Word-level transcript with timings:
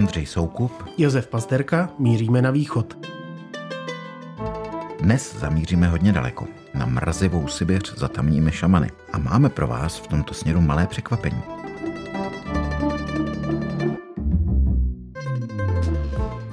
Ondřej 0.00 0.26
Soukup, 0.26 0.72
Josef 0.98 1.26
Pasterka, 1.26 1.90
míříme 1.98 2.42
na 2.42 2.50
východ. 2.50 3.06
Dnes 5.00 5.36
zamíříme 5.36 5.88
hodně 5.88 6.12
daleko, 6.12 6.46
na 6.74 6.86
mrazivou 6.86 7.48
Sibiř 7.48 7.94
za 7.96 8.08
tamními 8.08 8.52
šamany. 8.52 8.90
A 9.12 9.18
máme 9.18 9.48
pro 9.48 9.66
vás 9.66 9.98
v 9.98 10.06
tomto 10.06 10.34
směru 10.34 10.60
malé 10.60 10.86
překvapení. 10.86 11.42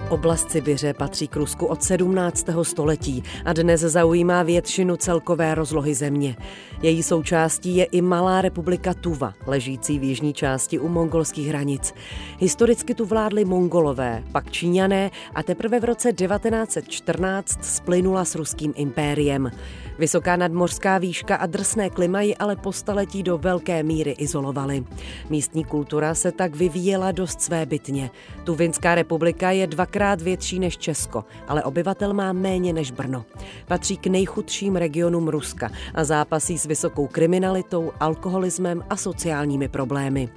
Oblast 0.09 0.51
Sibiře 0.51 0.93
patří 0.93 1.27
k 1.27 1.35
Rusku 1.35 1.65
od 1.65 1.83
17. 1.83 2.45
století 2.63 3.23
a 3.45 3.53
dnes 3.53 3.81
zaujímá 3.81 4.43
většinu 4.43 4.95
celkové 4.95 5.55
rozlohy 5.55 5.95
země. 5.95 6.35
Její 6.81 7.03
součástí 7.03 7.75
je 7.75 7.85
i 7.85 8.01
malá 8.01 8.41
republika 8.41 8.93
Tuva, 8.93 9.33
ležící 9.47 9.99
v 9.99 10.03
jižní 10.03 10.33
části 10.33 10.79
u 10.79 10.87
mongolských 10.87 11.47
hranic. 11.47 11.93
Historicky 12.39 12.93
tu 12.93 13.05
vládli 13.05 13.45
mongolové, 13.45 14.23
pak 14.31 14.51
Číňané 14.51 15.11
a 15.35 15.43
teprve 15.43 15.79
v 15.79 15.83
roce 15.83 16.13
1914 16.13 17.65
splynula 17.65 18.25
s 18.25 18.35
ruským 18.35 18.73
impériem. 18.75 19.51
Vysoká 19.99 20.35
nadmořská 20.35 20.97
výška 20.97 21.35
a 21.35 21.45
drsné 21.45 21.89
klima 21.89 22.21
ji 22.21 22.35
ale 22.35 22.55
po 22.55 22.71
staletí 22.71 23.23
do 23.23 23.37
velké 23.37 23.83
míry 23.83 24.11
izolovaly. 24.11 24.83
Místní 25.29 25.63
kultura 25.63 26.15
se 26.15 26.31
tak 26.31 26.55
vyvíjela 26.55 27.11
dost 27.11 27.41
své 27.41 27.65
bytně. 27.65 28.11
Tuvinská 28.43 28.95
republika 28.95 29.51
je 29.51 29.67
dvakrát 29.67 30.21
větší 30.21 30.59
než 30.59 30.77
Česko, 30.77 31.25
ale 31.47 31.63
obyvatel 31.63 32.13
má 32.13 32.33
méně 32.33 32.73
než 32.73 32.91
Brno. 32.91 33.25
Patří 33.67 33.97
k 33.97 34.07
nejchudším 34.07 34.75
regionům 34.75 35.27
Ruska 35.27 35.71
a 35.93 36.03
zápasí 36.03 36.57
s 36.57 36.65
vysokou 36.65 37.07
kriminalitou, 37.07 37.91
alkoholismem 37.99 38.83
a 38.89 38.95
sociálními 38.95 39.67
problémy. 39.67 40.29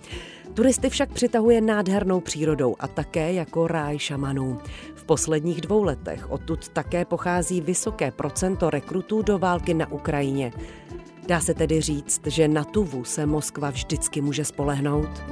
Turisty 0.54 0.90
však 0.90 1.12
přitahuje 1.12 1.60
nádhernou 1.60 2.20
přírodou 2.20 2.76
a 2.80 2.88
také 2.88 3.32
jako 3.32 3.66
ráj 3.66 3.98
šamanů. 3.98 4.58
V 4.94 5.04
posledních 5.04 5.60
dvou 5.60 5.82
letech 5.82 6.30
odtud 6.30 6.68
také 6.68 7.04
pochází 7.04 7.60
vysoké 7.60 8.10
procento 8.10 8.70
rekrutů 8.70 9.22
do 9.22 9.38
války 9.38 9.74
na 9.74 9.92
Ukrajině. 9.92 10.52
Dá 11.28 11.40
se 11.40 11.54
tedy 11.54 11.80
říct, 11.80 12.26
že 12.26 12.48
na 12.48 12.64
Tuvu 12.64 13.04
se 13.04 13.26
Moskva 13.26 13.70
vždycky 13.70 14.20
může 14.20 14.44
spolehnout? 14.44 15.22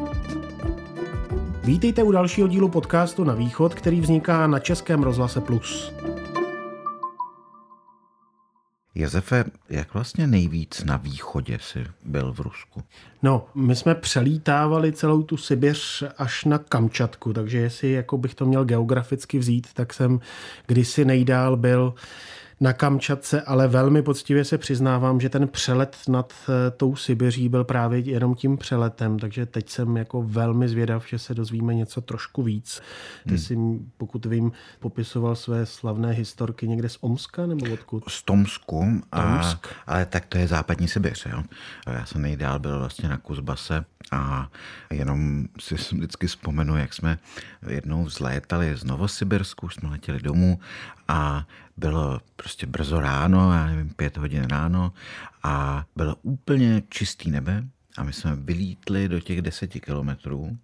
Vítejte 1.65 2.03
u 2.03 2.13
dalšího 2.13 2.49
dílu 2.49 2.69
podcastu 2.69 3.25
Na 3.25 3.35
východ, 3.35 3.75
který 3.75 4.01
vzniká 4.01 4.47
na 4.47 4.59
Českém 4.59 5.03
rozhlase 5.03 5.41
Plus. 5.41 5.93
Josefe, 8.99 9.45
jak 9.69 9.95
vlastně 9.95 10.27
nejvíc 10.27 10.85
na 10.85 10.97
východě 10.97 11.59
si 11.61 11.87
byl 12.05 12.33
v 12.33 12.41
Rusku? 12.41 12.83
No, 13.23 13.47
my 13.55 13.77
jsme 13.77 13.95
přelítávali 13.95 14.93
celou 14.93 15.23
tu 15.23 15.37
Sibiř 15.37 16.05
až 16.17 16.45
na 16.45 16.59
Kamčatku, 16.59 17.33
takže 17.33 17.59
jestli 17.59 17.93
jako 17.93 18.19
bych 18.19 18.35
to 18.35 18.47
měl 18.47 18.65
geograficky 18.65 19.39
vzít, 19.39 19.67
tak 19.75 19.95
jsem 19.95 20.21
kdysi 20.67 21.05
nejdál 21.05 21.57
byl 21.57 21.95
na 22.61 22.73
Kamčatce, 22.73 23.43
ale 23.43 23.69
velmi 23.69 24.03
poctivě 24.03 24.45
se 24.45 24.59
přiznávám, 24.59 25.21
že 25.21 25.29
ten 25.29 25.49
přelet 25.49 25.97
nad 26.09 26.35
eh, 26.49 26.71
tou 26.71 26.97
Sibiří 26.97 27.49
byl 27.49 27.65
právě 27.65 27.99
jenom 28.01 28.35
tím 28.35 28.57
přeletem, 28.57 29.19
takže 29.19 29.47
teď 29.47 29.71
jsem 29.71 29.97
jako 29.97 30.23
velmi 30.23 30.69
zvědav, 30.69 31.09
že 31.09 31.19
se 31.19 31.35
dozvíme 31.35 31.75
něco 31.75 32.01
trošku 32.01 32.43
víc. 32.43 32.83
Ty 33.25 33.29
hmm. 33.29 33.39
si, 33.39 33.59
pokud 33.97 34.27
vím, 34.27 34.53
popisoval 34.81 35.37
své 35.37 35.67
slavné 35.67 36.11
historky 36.11 36.69
někde 36.69 36.89
z 36.89 36.99
Omska 37.01 37.47
nebo 37.47 37.73
odkud? 37.73 38.05
Z 38.09 38.23
Tomsku, 38.23 39.03
a, 39.13 39.55
ale 39.87 40.07
tak 40.07 40.27
to 40.27 40.39
je 40.39 40.49
západní 40.49 40.89
Sibiř. 40.89 41.27
Jo? 41.27 41.43
Já 41.87 42.07
jsem 42.07 42.23
nejdál 42.23 42.59
byl 42.59 42.79
vlastně 42.79 43.09
na 43.09 43.17
Kuzbase 43.17 43.85
a 44.13 44.49
jenom 44.91 45.45
si 45.61 45.75
vždycky 45.75 46.27
vzpomenu, 46.27 46.77
jak 46.77 46.95
jsme 46.95 47.19
jednou 47.69 48.05
vzlétali 48.05 48.77
z 48.77 48.85
Novosibirsku, 48.85 49.69
jsme 49.69 49.89
letěli 49.89 50.21
domů 50.21 50.61
a 51.09 51.47
bylo 51.79 52.21
prostě 52.37 52.67
brzo 52.67 53.01
ráno, 53.01 53.53
já 53.53 53.67
nevím, 53.67 53.91
pět 53.91 54.17
hodin 54.17 54.45
ráno 54.45 54.93
a 55.43 55.85
bylo 55.97 56.17
úplně 56.23 56.83
čistý 56.89 57.31
nebe 57.31 57.65
a 57.97 58.03
my 58.03 58.13
jsme 58.13 58.37
vylítli 58.37 59.09
do 59.09 59.21
těch 59.21 59.43
deseti 59.43 59.81
kilometrů 59.81 60.59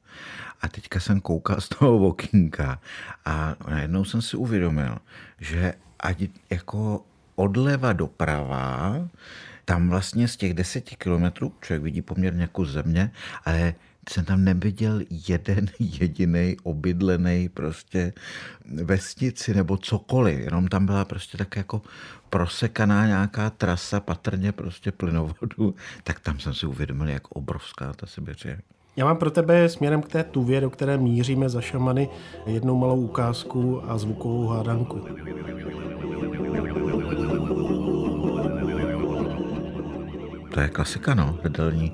a 0.60 0.68
teďka 0.68 1.00
jsem 1.00 1.20
koukal 1.20 1.60
z 1.60 1.68
toho 1.68 2.08
okýnka 2.08 2.80
a 3.24 3.54
najednou 3.70 4.04
jsem 4.04 4.22
si 4.22 4.36
uvědomil, 4.36 4.98
že 5.40 5.74
ať 6.00 6.22
jako 6.50 7.04
odleva 7.34 7.92
doprava, 7.92 8.94
tam 9.64 9.88
vlastně 9.88 10.28
z 10.28 10.36
těch 10.36 10.54
deseti 10.54 10.96
kilometrů 10.96 11.52
člověk 11.60 11.82
vidí 11.82 12.02
poměrně 12.02 12.46
kus 12.46 12.68
země, 12.68 13.10
ale 13.44 13.74
jsem 14.10 14.24
tam 14.24 14.44
neviděl 14.44 15.00
jeden 15.28 15.66
jediný 15.78 16.56
obydlený 16.62 17.48
prostě 17.48 18.12
vesnici 18.84 19.54
nebo 19.54 19.76
cokoliv, 19.76 20.40
jenom 20.40 20.68
tam 20.68 20.86
byla 20.86 21.04
prostě 21.04 21.38
tak 21.38 21.56
jako 21.56 21.82
prosekaná 22.30 23.06
nějaká 23.06 23.50
trasa, 23.50 24.00
patrně 24.00 24.52
prostě 24.52 24.92
plynovodu, 24.92 25.74
tak 26.04 26.20
tam 26.20 26.38
jsem 26.38 26.54
si 26.54 26.66
uvědomil, 26.66 27.08
jak 27.08 27.28
obrovská 27.28 27.92
ta 27.92 28.06
Sibiř 28.06 28.44
je. 28.44 28.60
Já 28.96 29.04
mám 29.04 29.16
pro 29.16 29.30
tebe 29.30 29.68
směrem 29.68 30.02
k 30.02 30.08
té 30.08 30.24
tuvě, 30.24 30.60
do 30.60 30.70
které 30.70 30.98
míříme 30.98 31.48
za 31.48 31.60
šamany, 31.60 32.08
jednou 32.46 32.78
malou 32.78 33.00
ukázku 33.00 33.90
a 33.90 33.98
zvukovou 33.98 34.46
hádanku. 34.46 35.04
To 40.54 40.60
je 40.60 40.68
klasika, 40.68 41.14
no, 41.14 41.38
vedelní 41.42 41.92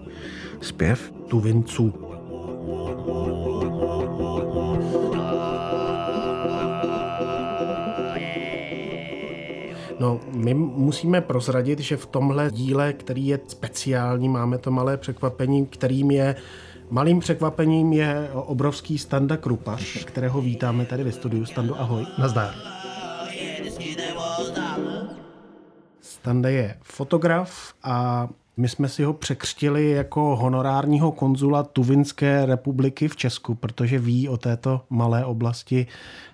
zpěv. 0.61 1.13
Tuvinců. 1.29 1.95
No, 10.01 10.21
my 10.33 10.55
musíme 10.55 11.21
prozradit, 11.21 11.81
že 11.81 11.97
v 11.97 12.07
tomhle 12.07 12.51
díle, 12.51 12.93
který 12.93 13.27
je 13.27 13.41
speciální, 13.47 14.29
máme 14.29 14.59
to 14.59 14.71
malé 14.71 14.97
překvapení, 14.97 15.67
kterým 15.67 16.11
je 16.11 16.35
Malým 16.91 17.21
překvapením 17.21 17.93
je 17.93 18.31
obrovský 18.33 18.99
Standa 18.99 19.37
Krupaš, 19.37 20.05
kterého 20.05 20.41
vítáme 20.41 20.85
tady 20.85 21.05
ve 21.05 21.13
studiu. 21.13 21.45
Stando, 21.45 21.81
ahoj. 21.81 22.07
Nazdar. 22.19 22.55
Standa 26.01 26.49
je 26.49 26.79
fotograf 26.83 27.75
a 27.83 28.29
my 28.61 28.69
jsme 28.69 28.89
si 28.89 29.03
ho 29.03 29.13
překřtili 29.13 29.91
jako 29.91 30.37
honorárního 30.37 31.13
konzula 31.13 31.63
Tuvinské 31.63 32.47
republiky 32.47 33.09
v 33.09 33.17
Česku, 33.17 33.55
protože 33.55 33.99
ví 33.99 34.29
o 34.29 34.37
této 34.37 34.81
malé 34.91 35.25
oblasti 35.25 35.87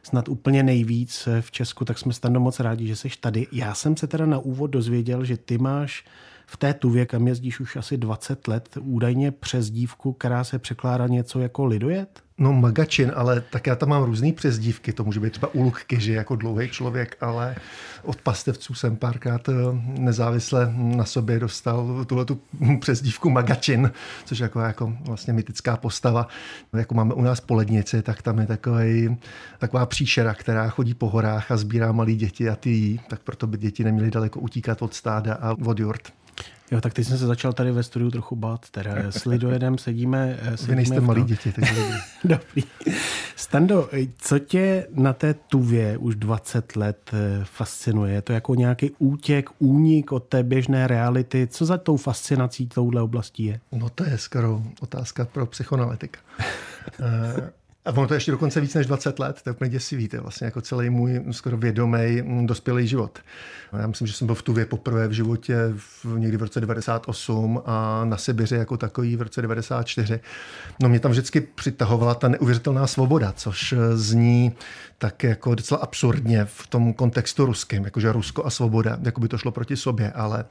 snad 0.03 0.29
úplně 0.29 0.63
nejvíc 0.63 1.29
v 1.41 1.51
Česku, 1.51 1.85
tak 1.85 1.99
jsme 1.99 2.13
stando 2.13 2.41
moc 2.41 2.61
rádi, 2.61 2.87
že 2.87 2.97
jsi 2.97 3.09
tady. 3.21 3.47
Já 3.53 3.75
jsem 3.75 3.97
se 3.97 4.07
teda 4.07 4.27
na 4.27 4.39
úvod 4.39 4.67
dozvěděl, 4.67 5.25
že 5.25 5.37
ty 5.37 5.59
máš 5.59 6.05
v 6.47 6.57
té 6.57 6.75
Tuvě, 6.75 7.07
kam 7.07 7.29
jezdíš 7.29 7.61
už 7.61 7.77
asi 7.77 7.97
20 7.97 8.49
let, 8.49 8.79
údajně 8.81 9.31
přes 9.31 9.71
dívku, 9.71 10.13
která 10.13 10.45
se 10.45 10.59
překládá 10.59 11.07
něco 11.07 11.41
jako 11.41 11.65
lidojet? 11.65 12.26
No 12.39 12.53
Magačin, 12.53 13.13
ale 13.15 13.41
tak 13.41 13.67
já 13.67 13.77
tam 13.77 13.89
mám 13.89 14.03
různý 14.03 14.33
přezdívky. 14.33 14.93
To 14.93 15.05
může 15.05 15.21
být 15.21 15.31
třeba 15.31 15.55
Uluk 15.55 15.83
Kyži 15.83 16.13
jako 16.13 16.37
dlouhý 16.37 16.69
člověk, 16.69 17.17
ale 17.21 17.57
od 18.03 18.21
pastevců 18.21 18.75
jsem 18.75 18.97
párkrát 18.97 19.49
eh, 19.49 19.53
nezávisle 19.85 20.73
na 20.77 21.05
sobě 21.05 21.39
dostal 21.39 22.05
tuhle 22.05 22.25
tu 22.25 22.41
přezdívku 22.81 23.31
Magačin, 23.31 23.93
což 24.25 24.39
je 24.39 24.43
jako, 24.43 24.61
jako 24.61 24.97
vlastně 25.01 25.33
mytická 25.33 25.77
postava. 25.77 26.29
Jako 26.73 26.95
máme 26.95 27.15
u 27.15 27.23
nás 27.23 27.41
polednici, 27.41 28.03
tak 28.03 28.23
tam 28.23 28.39
je 28.39 28.47
takový, 28.47 29.17
taková 29.59 29.87
příšera, 29.87 30.35
která 30.35 30.69
chodí 30.69 30.95
po 30.95 31.09
horách 31.09 31.51
a 31.51 31.57
sbírá 31.57 31.93
malé 31.93 32.13
děti 32.13 32.49
a 32.49 32.57
ty 32.57 32.71
jí, 32.71 33.01
tak 33.09 33.21
proto 33.21 33.47
by 33.47 33.59
děti 33.59 33.85
neměly 33.85 34.11
daleko 34.11 34.41
utíkat 34.41 34.83
od 34.83 34.95
stáda 34.95 35.35
a 35.35 35.57
od 35.65 35.79
jurt. 35.79 36.13
Jo, 36.71 36.81
tak 36.81 36.95
teď 36.95 37.07
jsem 37.07 37.19
se 37.19 37.27
začal 37.27 37.53
tady 37.53 37.73
ve 37.73 37.83
studiu 37.83 38.11
trochu 38.11 38.37
bát. 38.37 38.71
Teda 38.71 38.93
s 39.11 39.25
Lidojedem 39.25 39.79
sedíme... 39.79 40.39
sedíme 40.55 40.69
Vy 40.69 40.77
nejste 40.77 41.01
malí 41.01 41.25
děti, 41.25 41.53
takže 41.53 41.75
dobrý. 42.25 42.63
Stando, 43.37 43.89
co 44.19 44.39
tě 44.39 44.87
na 44.95 45.13
té 45.13 45.35
tuvě 45.35 45.99
už 45.99 46.17
20 46.17 46.77
let 46.77 47.11
eh, 47.13 47.41
fascinuje? 47.45 48.15
Je 48.15 48.23
to 48.23 48.33
jako 48.33 48.55
nějaký 48.55 48.91
útěk, 48.99 49.51
únik 49.59 50.13
od 50.13 50.25
té 50.25 50.43
běžné 50.43 50.87
reality? 50.87 51.49
Co 51.51 51.67
za 51.67 51.79
tou 51.79 51.97
fascinací 51.97 52.67
touhle 52.67 53.03
oblastí 53.03 53.45
je? 53.45 53.61
No 53.73 53.89
to 53.89 54.05
je 54.05 54.19
skoro 54.19 54.63
otázka 54.81 55.25
pro 55.25 55.47
psychoanalytika. 55.47 56.21
Eh, 57.87 57.91
a 57.91 57.93
ono 57.93 58.09
to 58.09 58.15
ještě 58.15 58.31
dokonce 58.31 58.61
víc 58.61 58.75
než 58.75 58.87
20 58.87 59.19
let, 59.19 59.41
to 59.43 59.51
je 59.51 59.55
úplně 59.55 59.71
děsivý, 59.71 60.09
to 60.09 60.17
je 60.17 60.21
vlastně 60.21 60.45
jako 60.45 60.61
celý 60.61 60.91
můj 60.91 61.23
skoro 61.31 61.57
vědomý 61.57 62.23
mm, 62.23 62.47
dospělý 62.47 62.89
život. 62.89 63.19
Já 63.79 63.87
myslím, 63.87 64.07
že 64.07 64.13
jsem 64.13 64.27
byl 64.27 64.35
v 64.35 64.43
Tuvě 64.43 64.67
poprvé 64.67 65.09
v 65.09 65.13
životě 65.13 65.57
v, 65.77 66.19
někdy 66.19 66.37
v 66.37 66.43
roce 66.43 66.61
98 66.61 67.63
a 67.67 68.05
na 68.05 68.17
Sibiři 68.17 68.57
jako 68.57 68.77
takový 68.77 69.17
v 69.17 69.23
roce 69.23 69.43
94. 69.43 70.21
No 70.83 70.89
mě 70.89 71.01
tam 71.01 71.11
vždycky 71.11 71.41
přitahovala 71.41 72.15
ta 72.15 72.29
neuvěřitelná 72.29 72.87
svoboda, 72.87 73.33
což 73.33 73.75
zní 73.95 74.53
tak 74.99 75.25
jako 75.25 75.55
docela 75.55 75.81
absurdně 75.81 76.45
v 76.45 76.67
tom 76.67 76.93
kontextu 76.93 77.47
ruském, 77.47 77.85
jakože 77.85 78.13
Rusko 78.13 78.47
a 78.47 78.51
svoboda, 78.51 78.99
jako 79.03 79.21
by 79.21 79.29
to 79.29 79.39
šlo 79.39 79.53
proti 79.53 79.77
sobě, 79.77 80.13
ale 80.13 80.45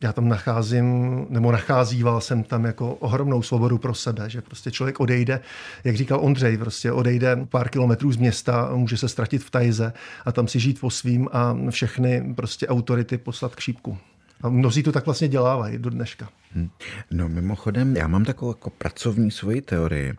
já 0.00 0.12
tam 0.12 0.28
nacházím, 0.28 1.26
nebo 1.30 1.52
nacházíval 1.52 2.20
jsem 2.20 2.42
tam 2.42 2.64
jako 2.64 2.94
ohromnou 2.94 3.42
svobodu 3.42 3.78
pro 3.78 3.94
sebe, 3.94 4.30
že 4.30 4.42
prostě 4.42 4.70
člověk 4.70 5.00
odejde, 5.00 5.40
jak 5.84 5.96
říkal 5.96 6.18
Ondřej, 6.22 6.58
prostě 6.58 6.77
prostě 6.78 6.92
odejde 6.92 7.36
pár 7.48 7.68
kilometrů 7.68 8.12
z 8.12 8.16
města, 8.16 8.70
může 8.74 8.96
se 8.96 9.08
ztratit 9.08 9.44
v 9.44 9.50
tajze 9.50 9.92
a 10.24 10.32
tam 10.32 10.48
si 10.48 10.60
žít 10.60 10.80
po 10.80 10.90
svým 10.90 11.28
a 11.32 11.56
všechny 11.70 12.34
prostě 12.34 12.68
autority 12.68 13.18
poslat 13.18 13.56
k 13.56 13.60
šípku. 13.60 13.98
A 14.42 14.48
mnozí 14.48 14.82
to 14.82 14.92
tak 14.92 15.06
vlastně 15.06 15.28
dělávají 15.28 15.78
do 15.78 15.90
dneška. 15.90 16.28
Hmm. 16.54 16.70
No 17.10 17.28
mimochodem, 17.28 17.96
já 17.96 18.08
mám 18.08 18.24
takovou 18.24 18.50
jako 18.50 18.70
pracovní 18.70 19.30
svoji 19.30 19.60
teorii, 19.60 20.14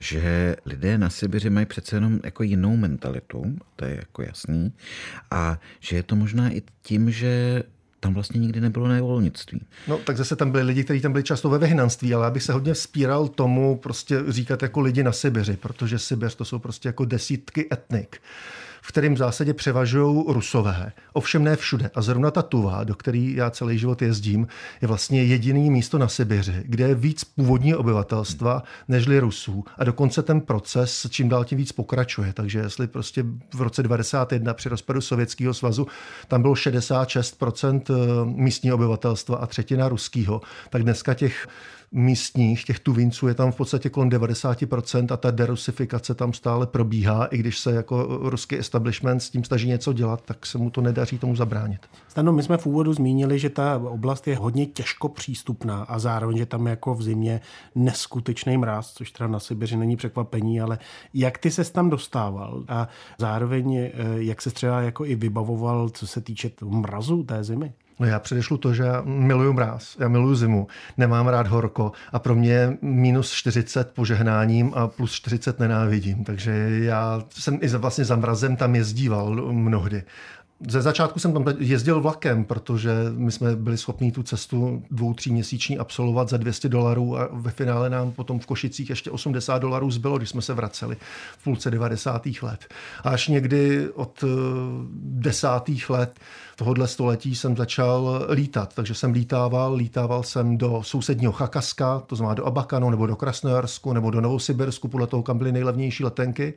že 0.00 0.56
lidé 0.66 0.98
na 0.98 1.10
Sibiři 1.10 1.50
mají 1.50 1.66
přece 1.66 1.96
jenom 1.96 2.20
jako 2.24 2.42
jinou 2.42 2.76
mentalitu, 2.76 3.56
to 3.76 3.84
je 3.84 3.96
jako 3.96 4.22
jasný, 4.22 4.72
a 5.30 5.58
že 5.80 5.96
je 5.96 6.02
to 6.02 6.16
možná 6.16 6.50
i 6.50 6.62
tím, 6.82 7.10
že 7.10 7.62
tam 8.02 8.14
vlastně 8.14 8.40
nikdy 8.40 8.60
nebylo 8.60 8.88
nevolnictví. 8.88 9.60
No 9.88 9.98
tak 9.98 10.16
zase 10.16 10.36
tam 10.36 10.50
byli 10.50 10.62
lidi, 10.64 10.84
kteří 10.84 11.00
tam 11.00 11.12
byli 11.12 11.24
často 11.24 11.50
ve 11.50 11.58
vyhnanství, 11.58 12.14
ale 12.14 12.24
já 12.24 12.30
bych 12.30 12.42
se 12.42 12.52
hodně 12.52 12.74
vzpíral 12.74 13.28
tomu 13.28 13.76
prostě 13.76 14.18
říkat 14.28 14.62
jako 14.62 14.80
lidi 14.80 15.02
na 15.02 15.12
Sibiři, 15.12 15.56
protože 15.56 15.98
Sibiř 15.98 16.34
to 16.34 16.44
jsou 16.44 16.58
prostě 16.58 16.88
jako 16.88 17.04
desítky 17.04 17.68
etnik 17.72 18.20
v 18.82 18.88
kterým 18.88 19.14
v 19.14 19.18
zásadě 19.18 19.54
převažují 19.54 20.24
rusové. 20.28 20.92
Ovšem 21.12 21.44
ne 21.44 21.56
všude. 21.56 21.90
A 21.94 22.02
zrovna 22.02 22.30
ta 22.30 22.42
Tuva, 22.42 22.84
do 22.84 22.94
který 22.94 23.34
já 23.34 23.50
celý 23.50 23.78
život 23.78 24.02
jezdím, 24.02 24.46
je 24.82 24.88
vlastně 24.88 25.24
jediný 25.24 25.70
místo 25.70 25.98
na 25.98 26.08
Sibiři, 26.08 26.62
kde 26.64 26.88
je 26.88 26.94
víc 26.94 27.24
původního 27.24 27.78
obyvatelstva 27.78 28.62
nežli 28.88 29.18
Rusů. 29.18 29.64
A 29.78 29.84
dokonce 29.84 30.22
ten 30.22 30.40
proces 30.40 31.06
čím 31.10 31.28
dál 31.28 31.44
tím 31.44 31.58
víc 31.58 31.72
pokračuje. 31.72 32.32
Takže 32.32 32.58
jestli 32.58 32.86
prostě 32.86 33.24
v 33.54 33.62
roce 33.62 33.82
91 33.82 34.54
při 34.54 34.68
rozpadu 34.68 35.00
Sovětského 35.00 35.54
svazu 35.54 35.86
tam 36.28 36.42
bylo 36.42 36.54
66% 36.54 37.82
eh, 37.90 37.94
místního 38.24 38.76
obyvatelstva 38.76 39.36
a 39.36 39.46
třetina 39.46 39.88
ruského, 39.88 40.40
tak 40.70 40.82
dneska 40.82 41.14
těch 41.14 41.48
místních, 41.92 42.64
těch 42.64 42.78
tuvinců 42.78 43.28
je 43.28 43.34
tam 43.34 43.52
v 43.52 43.56
podstatě 43.56 43.88
kolem 43.88 44.10
90% 44.10 45.06
a 45.12 45.16
ta 45.16 45.30
derusifikace 45.30 46.14
tam 46.14 46.32
stále 46.32 46.66
probíhá, 46.66 47.24
i 47.24 47.38
když 47.38 47.58
se 47.58 47.72
jako 47.72 48.18
ruský 48.22 48.58
establishment 48.58 49.20
s 49.20 49.30
tím 49.30 49.44
snaží 49.44 49.68
něco 49.68 49.92
dělat, 49.92 50.22
tak 50.24 50.46
se 50.46 50.58
mu 50.58 50.70
to 50.70 50.80
nedaří 50.80 51.18
tomu 51.18 51.36
zabránit. 51.36 51.80
Stano, 52.12 52.32
my 52.32 52.42
jsme 52.42 52.56
v 52.56 52.66
úvodu 52.66 52.92
zmínili, 52.92 53.38
že 53.38 53.50
ta 53.50 53.76
oblast 53.76 54.28
je 54.28 54.36
hodně 54.36 54.66
těžko 54.66 55.08
přístupná 55.08 55.82
a 55.82 55.98
zároveň, 55.98 56.36
že 56.36 56.46
tam 56.46 56.66
jako 56.66 56.94
v 56.94 57.02
zimě 57.02 57.40
neskutečný 57.74 58.58
mráz, 58.58 58.92
což 58.92 59.10
teda 59.10 59.28
na 59.28 59.40
Sibiři 59.40 59.76
není 59.76 59.96
překvapení, 59.96 60.60
ale 60.60 60.78
jak 61.14 61.38
ty 61.38 61.50
se 61.50 61.72
tam 61.72 61.90
dostával 61.90 62.64
a 62.68 62.88
zároveň 63.18 63.76
eh, 63.76 63.90
jak 64.16 64.42
se 64.42 64.50
třeba 64.50 64.80
jako 64.80 65.06
i 65.06 65.14
vybavoval, 65.14 65.88
co 65.88 66.06
se 66.06 66.20
týče 66.20 66.50
mrazu 66.64 67.22
té 67.22 67.44
zimy? 67.44 67.72
No 68.00 68.06
já 68.06 68.18
předešlu 68.18 68.56
to, 68.56 68.74
že 68.74 68.82
já 68.82 69.02
miluju 69.04 69.52
mráz, 69.52 69.96
já 69.98 70.08
miluju 70.08 70.34
zimu, 70.34 70.66
nemám 70.96 71.28
rád 71.28 71.46
horko 71.46 71.92
a 72.12 72.18
pro 72.18 72.34
mě 72.34 72.78
minus 72.82 73.32
40 73.32 73.92
požehnáním 73.94 74.72
a 74.74 74.88
plus 74.88 75.12
40 75.12 75.60
nenávidím, 75.60 76.24
takže 76.24 76.52
já 76.82 77.22
jsem 77.30 77.58
i 77.62 77.68
vlastně 77.68 78.04
za 78.04 78.16
mrazem 78.16 78.56
tam 78.56 78.74
jezdíval 78.74 79.52
mnohdy. 79.52 80.02
Ze 80.68 80.82
začátku 80.82 81.18
jsem 81.18 81.32
tam 81.32 81.44
jezdil 81.58 82.00
vlakem, 82.00 82.44
protože 82.44 82.90
my 83.16 83.32
jsme 83.32 83.56
byli 83.56 83.78
schopni 83.78 84.12
tu 84.12 84.22
cestu 84.22 84.82
dvou, 84.90 85.14
tří 85.14 85.32
měsíční 85.32 85.78
absolvovat 85.78 86.28
za 86.28 86.36
200 86.36 86.68
dolarů 86.68 87.18
a 87.18 87.28
ve 87.32 87.50
finále 87.50 87.90
nám 87.90 88.12
potom 88.12 88.38
v 88.38 88.46
Košicích 88.46 88.90
ještě 88.90 89.10
80 89.10 89.58
dolarů 89.58 89.90
zbylo, 89.90 90.18
když 90.18 90.28
jsme 90.28 90.42
se 90.42 90.54
vraceli 90.54 90.96
v 91.38 91.44
půlce 91.44 91.70
90. 91.70 92.26
let. 92.42 92.66
A 93.04 93.10
až 93.10 93.28
někdy 93.28 93.90
od 93.90 94.24
eh, 94.24 94.26
desátých 95.02 95.90
let 95.90 96.20
tohohle 96.56 96.88
století 96.88 97.34
jsem 97.34 97.56
začal 97.56 98.26
lítat, 98.30 98.74
takže 98.74 98.94
jsem 98.94 99.12
lítával, 99.12 99.74
lítával 99.74 100.22
jsem 100.22 100.58
do 100.58 100.82
sousedního 100.82 101.32
Chakaska, 101.32 102.02
to 102.06 102.16
znamená 102.16 102.34
do 102.34 102.46
Abakanu, 102.46 102.90
nebo 102.90 103.06
do 103.06 103.16
Krasnojarsku, 103.16 103.92
nebo 103.92 104.10
do 104.10 104.20
Novosibirsku, 104.20 104.88
podle 104.88 105.06
toho, 105.06 105.22
kam 105.22 105.38
byly 105.38 105.52
nejlevnější 105.52 106.04
letenky, 106.04 106.54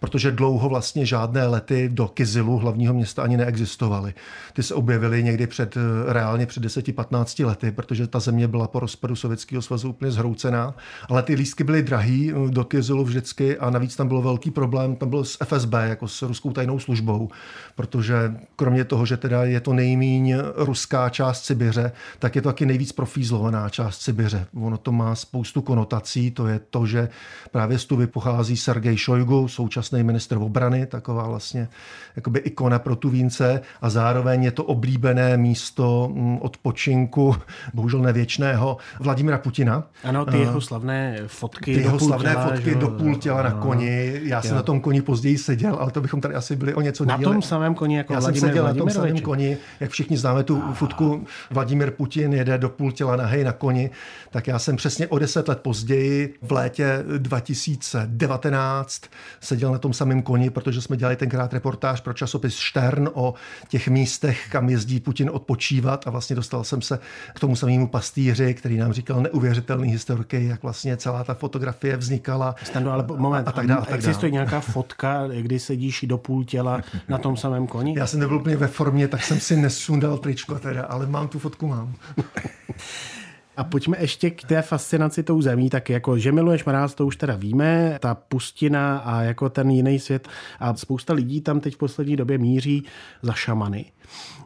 protože 0.00 0.30
dlouho 0.30 0.68
vlastně 0.68 1.06
žádné 1.06 1.46
lety 1.46 1.88
do 1.92 2.08
Kizilu, 2.08 2.58
hlavního 2.58 2.94
města, 2.94 3.22
ani 3.22 3.36
neexistovaly. 3.44 4.14
Ty 4.52 4.62
se 4.62 4.74
objevily 4.74 5.22
někdy 5.22 5.46
před, 5.46 5.76
reálně 6.06 6.46
před 6.46 6.64
10-15 6.64 7.46
lety, 7.46 7.70
protože 7.70 8.06
ta 8.06 8.20
země 8.20 8.48
byla 8.48 8.68
po 8.68 8.80
rozpadu 8.80 9.16
Sovětského 9.16 9.62
svazu 9.62 9.88
úplně 9.88 10.10
zhroucená, 10.10 10.74
ale 11.08 11.22
ty 11.22 11.34
lístky 11.34 11.64
byly 11.64 11.82
drahý 11.82 12.32
do 12.48 12.64
Kizilu 12.64 13.04
vždycky 13.04 13.58
a 13.58 13.70
navíc 13.70 13.96
tam 13.96 14.08
byl 14.08 14.22
velký 14.22 14.50
problém, 14.50 14.96
tam 14.96 15.10
byl 15.10 15.24
s 15.24 15.38
FSB, 15.44 15.72
jako 15.72 16.08
s 16.08 16.22
ruskou 16.22 16.52
tajnou 16.52 16.78
službou, 16.78 17.30
protože 17.74 18.34
kromě 18.56 18.84
toho, 18.84 19.06
že 19.06 19.16
teda 19.16 19.44
je 19.44 19.60
to 19.60 19.72
nejmíň 19.72 20.34
ruská 20.56 21.08
část 21.08 21.44
Sibiře, 21.44 21.92
tak 22.18 22.36
je 22.36 22.42
to 22.42 22.48
taky 22.48 22.66
nejvíc 22.66 22.92
profízlovaná 22.92 23.68
část 23.68 24.00
Sibiře. 24.00 24.46
Ono 24.54 24.78
to 24.78 24.92
má 24.92 25.14
spoustu 25.14 25.62
konotací, 25.62 26.30
to 26.30 26.46
je 26.46 26.60
to, 26.70 26.86
že 26.86 27.08
právě 27.50 27.78
z 27.78 27.84
Tuvy 27.84 28.06
pochází 28.06 28.56
Sergej 28.56 28.96
Šojgu, 28.96 29.48
současný 29.48 30.02
minister 30.02 30.38
obrany, 30.38 30.86
taková 30.86 31.26
vlastně 31.28 31.68
jakoby 32.16 32.38
ikona 32.38 32.78
pro 32.78 32.96
Tuvínce 33.32 33.60
a 33.82 33.90
zároveň 33.90 34.44
je 34.44 34.50
to 34.50 34.64
oblíbené 34.64 35.36
místo 35.36 36.10
mm, 36.14 36.38
odpočinku, 36.40 37.36
bohužel 37.74 38.00
nevěčného, 38.00 38.76
Vladimira 39.00 39.38
Putina. 39.38 39.84
Ano, 40.04 40.24
ty 40.24 40.38
jeho 40.38 40.60
slavné 40.60 41.18
fotky 41.26 41.74
ty 41.74 41.80
jeho 41.80 41.98
slavné 41.98 42.30
těla, 42.30 42.44
fotky 42.44 42.70
že? 42.70 42.74
do 42.74 42.88
půl 42.88 43.16
těla 43.16 43.42
na 43.42 43.50
koni. 43.50 44.20
Já 44.22 44.42
jsem 44.42 44.56
na 44.56 44.62
tom 44.62 44.80
koni 44.80 45.02
později 45.02 45.38
seděl, 45.38 45.76
ale 45.80 45.90
to 45.90 46.00
bychom 46.00 46.20
tady 46.20 46.34
asi 46.34 46.56
byli 46.56 46.74
o 46.74 46.80
něco 46.80 47.04
Na 47.04 47.18
tom 47.18 47.42
samém 47.42 47.74
koni 47.74 47.96
jako 47.96 48.12
Já 48.12 48.20
Vladimir 48.20 48.40
jsem 48.40 48.48
seděl 48.48 48.64
na 48.64 48.74
tom 48.74 48.90
samém 48.90 49.20
koni, 49.20 49.56
jak 49.80 49.90
všichni 49.90 50.16
známe 50.16 50.44
tu 50.44 50.62
fotku 50.72 51.26
Vladimir 51.50 51.90
Putin 51.90 52.32
jede 52.32 52.58
do 52.58 52.68
půl 52.68 52.92
těla 52.92 53.16
nahej 53.16 53.44
na 53.44 53.52
koni, 53.52 53.90
tak 54.30 54.46
já 54.46 54.58
jsem 54.58 54.76
přesně 54.76 55.06
o 55.06 55.18
deset 55.18 55.48
let 55.48 55.60
později 55.60 56.34
v 56.42 56.52
létě 56.52 57.04
2019 57.18 59.02
seděl 59.40 59.72
na 59.72 59.78
tom 59.78 59.92
samém 59.92 60.22
koni, 60.22 60.50
protože 60.50 60.82
jsme 60.82 60.96
dělali 60.96 61.16
tenkrát 61.16 61.52
reportáž 61.52 62.00
pro 62.00 62.12
časopis 62.12 62.56
Stern 62.56 63.08
o 63.12 63.21
těch 63.68 63.88
místech, 63.88 64.48
kam 64.50 64.68
jezdí 64.68 65.00
Putin 65.00 65.30
odpočívat 65.32 66.06
a 66.06 66.10
vlastně 66.10 66.36
dostal 66.36 66.64
jsem 66.64 66.82
se 66.82 66.98
k 67.34 67.40
tomu 67.40 67.56
samému 67.56 67.88
pastýři, 67.88 68.54
který 68.54 68.76
nám 68.76 68.92
říkal 68.92 69.20
neuvěřitelný 69.20 69.92
historky, 69.92 70.46
jak 70.46 70.62
vlastně 70.62 70.96
celá 70.96 71.24
ta 71.24 71.34
fotografie 71.34 71.96
vznikala. 71.96 72.54
Stando, 72.64 72.90
ale 72.90 73.04
moment, 73.16 73.48
a 73.48 73.52
tak 73.52 73.66
dále. 73.66 73.86
Existuje 73.88 74.30
nějaká 74.30 74.60
fotka, 74.60 75.28
kdy 75.40 75.58
sedíš 75.58 76.04
do 76.08 76.18
půl 76.18 76.44
těla 76.44 76.80
na 77.08 77.18
tom 77.18 77.36
samém 77.36 77.66
koni? 77.66 77.94
Já 77.96 78.06
jsem 78.06 78.20
nebyl 78.20 78.36
úplně 78.36 78.56
ve 78.56 78.66
formě, 78.66 79.08
tak 79.08 79.24
jsem 79.24 79.40
si 79.40 79.56
nesundal 79.56 80.18
tričko 80.18 80.58
teda, 80.58 80.84
ale 80.84 81.06
mám 81.06 81.28
tu 81.28 81.38
fotku, 81.38 81.66
mám. 81.66 81.94
A 83.56 83.64
pojďme 83.64 83.96
ještě 84.00 84.30
k 84.30 84.44
té 84.44 84.62
fascinaci 84.62 85.22
tou 85.22 85.42
zemí, 85.42 85.70
tak 85.70 85.90
jako, 85.90 86.18
že 86.18 86.32
miluješ 86.32 86.64
mráz, 86.64 86.94
to 86.94 87.06
už 87.06 87.16
teda 87.16 87.36
víme, 87.36 87.98
ta 88.00 88.14
pustina 88.14 88.98
a 88.98 89.22
jako 89.22 89.48
ten 89.48 89.70
jiný 89.70 89.98
svět 89.98 90.28
a 90.60 90.74
spousta 90.74 91.12
lidí 91.12 91.40
tam 91.40 91.60
teď 91.60 91.74
v 91.74 91.78
poslední 91.78 92.16
době 92.16 92.38
míří 92.38 92.84
za 93.22 93.32
šamany. 93.32 93.84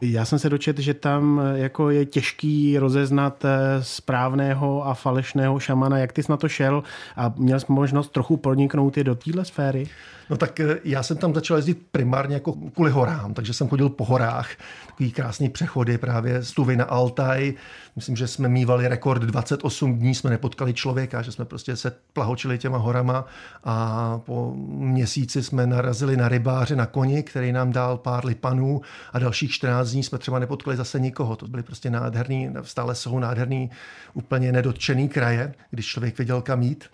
Já 0.01 0.25
jsem 0.25 0.39
se 0.39 0.49
dočetl, 0.49 0.81
že 0.81 0.93
tam 0.93 1.41
jako 1.55 1.89
je 1.89 2.05
těžký 2.05 2.77
rozeznat 2.77 3.45
eh, 3.45 3.83
správného 3.83 4.87
a 4.87 4.93
falešného 4.93 5.59
šamana. 5.59 5.97
Jak 5.97 6.13
ty 6.13 6.23
jsi 6.23 6.31
na 6.31 6.37
to 6.37 6.49
šel 6.49 6.83
a 7.15 7.33
měl 7.37 7.59
jsi 7.59 7.65
možnost 7.69 8.11
trochu 8.11 8.37
proniknout 8.37 8.97
i 8.97 9.03
do 9.03 9.15
téhle 9.15 9.45
sféry? 9.45 9.87
No 10.29 10.37
tak 10.37 10.59
eh, 10.59 10.79
já 10.83 11.03
jsem 11.03 11.17
tam 11.17 11.33
začal 11.33 11.57
jezdit 11.57 11.77
primárně 11.91 12.33
jako 12.33 12.53
kvůli 12.53 12.91
horám, 12.91 13.33
takže 13.33 13.53
jsem 13.53 13.67
chodil 13.67 13.89
po 13.89 14.05
horách, 14.05 14.49
takový 14.87 15.11
krásný 15.11 15.49
přechody 15.49 15.97
právě 15.97 16.43
z 16.43 16.51
Tuvy 16.51 16.75
na 16.75 16.85
Altaj. 16.85 17.53
Myslím, 17.95 18.15
že 18.15 18.27
jsme 18.27 18.49
mývali 18.49 18.87
rekord 18.87 19.21
28 19.21 19.99
dní, 19.99 20.15
jsme 20.15 20.29
nepotkali 20.29 20.73
člověka, 20.73 21.21
že 21.21 21.31
jsme 21.31 21.45
prostě 21.45 21.75
se 21.75 21.91
plahočili 22.13 22.57
těma 22.57 22.77
horama 22.77 23.25
a 23.63 24.17
po 24.25 24.53
měsíci 24.67 25.43
jsme 25.43 25.67
narazili 25.67 26.17
na 26.17 26.29
rybáře 26.29 26.75
na 26.75 26.85
koni, 26.85 27.23
který 27.23 27.51
nám 27.51 27.71
dal 27.71 27.97
pár 27.97 28.25
lipanů 28.25 28.81
a 29.13 29.19
dalších 29.19 29.51
14 29.57 29.91
dní 29.91 30.03
jsme 30.03 30.17
třeba 30.17 30.39
nepotkali 30.39 30.77
zase 30.77 30.99
nikoho. 30.99 31.35
To 31.35 31.47
byly 31.47 31.63
prostě 31.63 31.89
nádherný, 31.89 32.49
stále 32.61 32.95
jsou 32.95 33.19
nádherný, 33.19 33.69
úplně 34.13 34.51
nedotčený 34.51 35.09
kraje, 35.09 35.53
když 35.71 35.85
člověk 35.87 36.17
věděl 36.17 36.41
kam 36.41 36.61
jít 36.61 36.85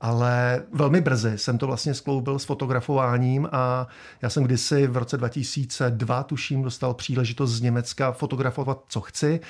ale 0.00 0.62
velmi 0.72 1.00
brzy 1.00 1.38
jsem 1.38 1.58
to 1.58 1.66
vlastně 1.66 1.94
skloubil 1.94 2.38
s 2.38 2.44
fotografováním 2.44 3.48
a 3.52 3.86
já 4.22 4.30
jsem 4.30 4.44
kdysi 4.44 4.86
v 4.86 4.96
roce 4.96 5.16
2002, 5.16 6.22
tuším, 6.22 6.62
dostal 6.62 6.94
příležitost 6.94 7.52
z 7.52 7.60
Německa 7.60 8.12
fotografovat, 8.12 8.84
co 8.88 9.00
chci 9.00 9.40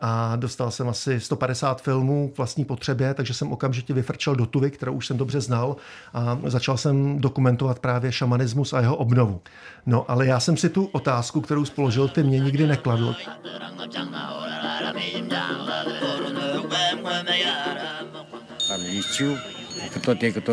a 0.00 0.36
dostal 0.36 0.70
jsem 0.70 0.88
asi 0.88 1.20
150 1.20 1.82
filmů 1.82 2.30
k 2.34 2.38
vlastní 2.38 2.64
potřebě, 2.64 3.14
takže 3.14 3.34
jsem 3.34 3.52
okamžitě 3.52 3.94
vyfrčel 3.94 4.36
do 4.36 4.46
Tuvy, 4.46 4.70
kterou 4.70 4.92
už 4.92 5.06
jsem 5.06 5.16
dobře 5.16 5.40
znal 5.40 5.76
a 6.14 6.38
začal 6.46 6.76
jsem 6.76 7.20
dokumentovat 7.20 7.78
právě 7.78 8.12
šamanismus 8.12 8.72
a 8.72 8.80
jeho 8.80 8.96
obnovu. 8.96 9.40
No, 9.86 10.10
ale 10.10 10.26
já 10.26 10.40
jsem 10.40 10.56
si 10.56 10.68
tu 10.68 10.84
otázku, 10.84 11.40
kterou 11.40 11.64
spoložil, 11.64 12.08
ty 12.08 12.22
mě 12.22 12.38
nikdy 12.38 12.66
nekladl. 12.66 13.16
Там 18.68 18.80
кто-то, 19.94 20.32
кто 20.40 20.52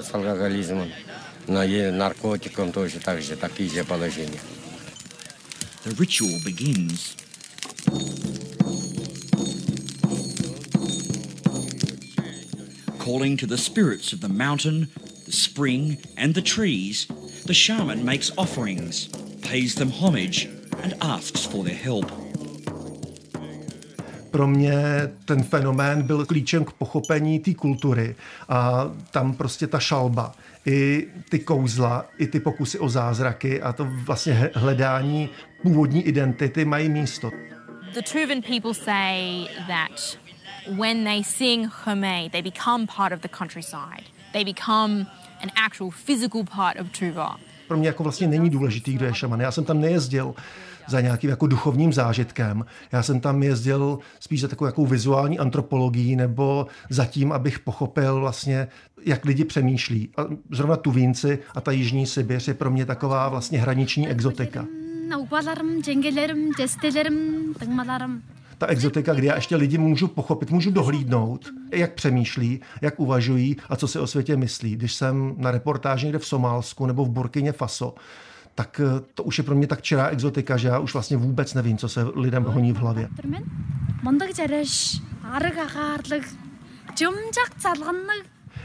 с 0.00 0.14
алкоголизмом, 0.14 0.88
но 1.48 1.62
и 1.62 1.90
наркотиком 1.90 2.72
тоже 2.72 3.00
так 3.00 3.22
же, 3.22 3.36
такие 3.36 3.70
же 3.70 3.84
положения. 3.84 4.40
The 5.84 5.94
ritual 5.98 6.38
begins. 6.44 7.16
Calling 13.05 13.37
to 13.37 13.45
the 13.45 13.57
spirits 13.57 14.13
of 14.13 14.19
the 14.19 14.27
mountain 14.27 14.87
the 15.25 15.31
spring, 15.31 15.97
and 16.17 16.33
the 16.33 16.41
trees, 16.41 17.07
the 17.45 17.53
shaman 17.53 18.03
makes 18.03 18.31
offerings, 18.37 19.09
pays 19.41 19.75
them 19.75 19.91
homage, 19.91 20.49
and 20.83 20.93
asks 21.01 21.45
for 21.45 21.63
their 21.63 21.75
help. 21.75 22.11
Pro 24.31 24.47
mě 24.47 24.73
ten 25.25 25.43
fenomén 25.43 26.01
byl 26.01 26.25
klíčem 26.25 26.65
k 26.65 26.71
pochopení 26.71 27.39
té 27.39 27.53
kultury 27.53 28.15
a 28.49 28.91
tam 29.11 29.33
prostě 29.33 29.67
ta 29.67 29.79
šalba, 29.79 30.35
i 30.65 31.07
ty 31.29 31.39
kouzla, 31.39 32.05
i 32.17 32.27
ty 32.27 32.39
pokusy 32.39 32.79
o 32.79 32.89
zázraky 32.89 33.61
a 33.61 33.73
to 33.73 33.87
vlastně 34.05 34.51
hledání 34.55 35.29
původní 35.61 36.03
identity 36.03 36.65
mají 36.65 36.89
místo. 36.89 37.31
The 37.93 38.01
Tuvan 38.01 38.41
people 38.41 38.73
say 38.73 39.47
that 39.67 40.24
when 40.67 41.03
they 41.03 41.23
sing 41.23 41.69
Khmer, 41.69 42.31
they 42.31 42.41
become 42.41 42.87
part 42.87 43.13
of 43.13 43.21
the 43.21 43.27
countryside. 43.27 44.03
They 44.33 44.43
become 44.43 45.07
an 45.41 45.51
actual 45.55 45.91
physical 45.91 46.43
part 46.43 46.79
of 46.79 46.87
Tuva. 46.91 47.37
Pro 47.67 47.77
mě 47.77 47.87
jako 47.87 48.03
vlastně 48.03 48.27
není 48.27 48.49
důležitý, 48.49 48.93
kdo 48.93 49.05
je 49.05 49.13
šaman. 49.13 49.39
Já 49.39 49.51
jsem 49.51 49.65
tam 49.65 49.81
nejezdil 49.81 50.35
za 50.87 51.01
nějakým 51.01 51.29
jako 51.29 51.47
duchovním 51.47 51.93
zážitkem. 51.93 52.65
Já 52.91 53.03
jsem 53.03 53.19
tam 53.19 53.43
jezdil 53.43 53.99
spíš 54.19 54.41
za 54.41 54.47
takovou 54.47 54.65
jako 54.65 54.85
vizuální 54.85 55.39
antropologií 55.39 56.15
nebo 56.15 56.67
za 56.89 57.05
tím, 57.05 57.31
abych 57.31 57.59
pochopil 57.59 58.19
vlastně, 58.19 58.67
jak 59.05 59.25
lidi 59.25 59.45
přemýšlí. 59.45 60.09
A 60.17 60.21
zrovna 60.51 60.75
Tuvínci 60.75 61.39
a 61.55 61.61
ta 61.61 61.71
jižní 61.71 62.05
Sibiř 62.05 62.47
je 62.47 62.53
pro 62.53 62.71
mě 62.71 62.85
taková 62.85 63.29
vlastně 63.29 63.59
hraniční 63.59 64.07
exotika 64.07 64.65
ta 68.57 68.67
exotika, 68.67 69.13
kdy 69.13 69.27
já 69.27 69.35
ještě 69.35 69.55
lidi 69.55 69.77
můžu 69.77 70.07
pochopit, 70.07 70.51
můžu 70.51 70.71
dohlídnout, 70.71 71.45
jak 71.71 71.93
přemýšlí, 71.93 72.61
jak 72.81 72.99
uvažují 72.99 73.57
a 73.69 73.75
co 73.75 73.87
si 73.87 73.99
o 73.99 74.07
světě 74.07 74.37
myslí. 74.37 74.75
Když 74.75 74.93
jsem 74.93 75.35
na 75.37 75.51
reportáži 75.51 76.05
někde 76.05 76.19
v 76.19 76.25
Somálsku 76.25 76.85
nebo 76.85 77.05
v 77.05 77.09
Burkině 77.09 77.51
Faso, 77.51 77.95
tak 78.55 78.81
eh, 78.83 79.03
to 79.13 79.23
už 79.23 79.37
je 79.37 79.43
pro 79.43 79.55
mě 79.55 79.67
tak 79.67 79.81
čirá 79.81 80.07
exotika, 80.07 80.57
že 80.57 80.67
já 80.67 80.79
už 80.79 80.93
vlastně 80.93 81.17
vůbec 81.17 81.53
nevím, 81.53 81.77
co 81.77 81.89
se 81.89 82.03
lidem 82.15 82.43
honí 82.43 82.71
v 82.71 82.77
hlavě. 82.77 83.09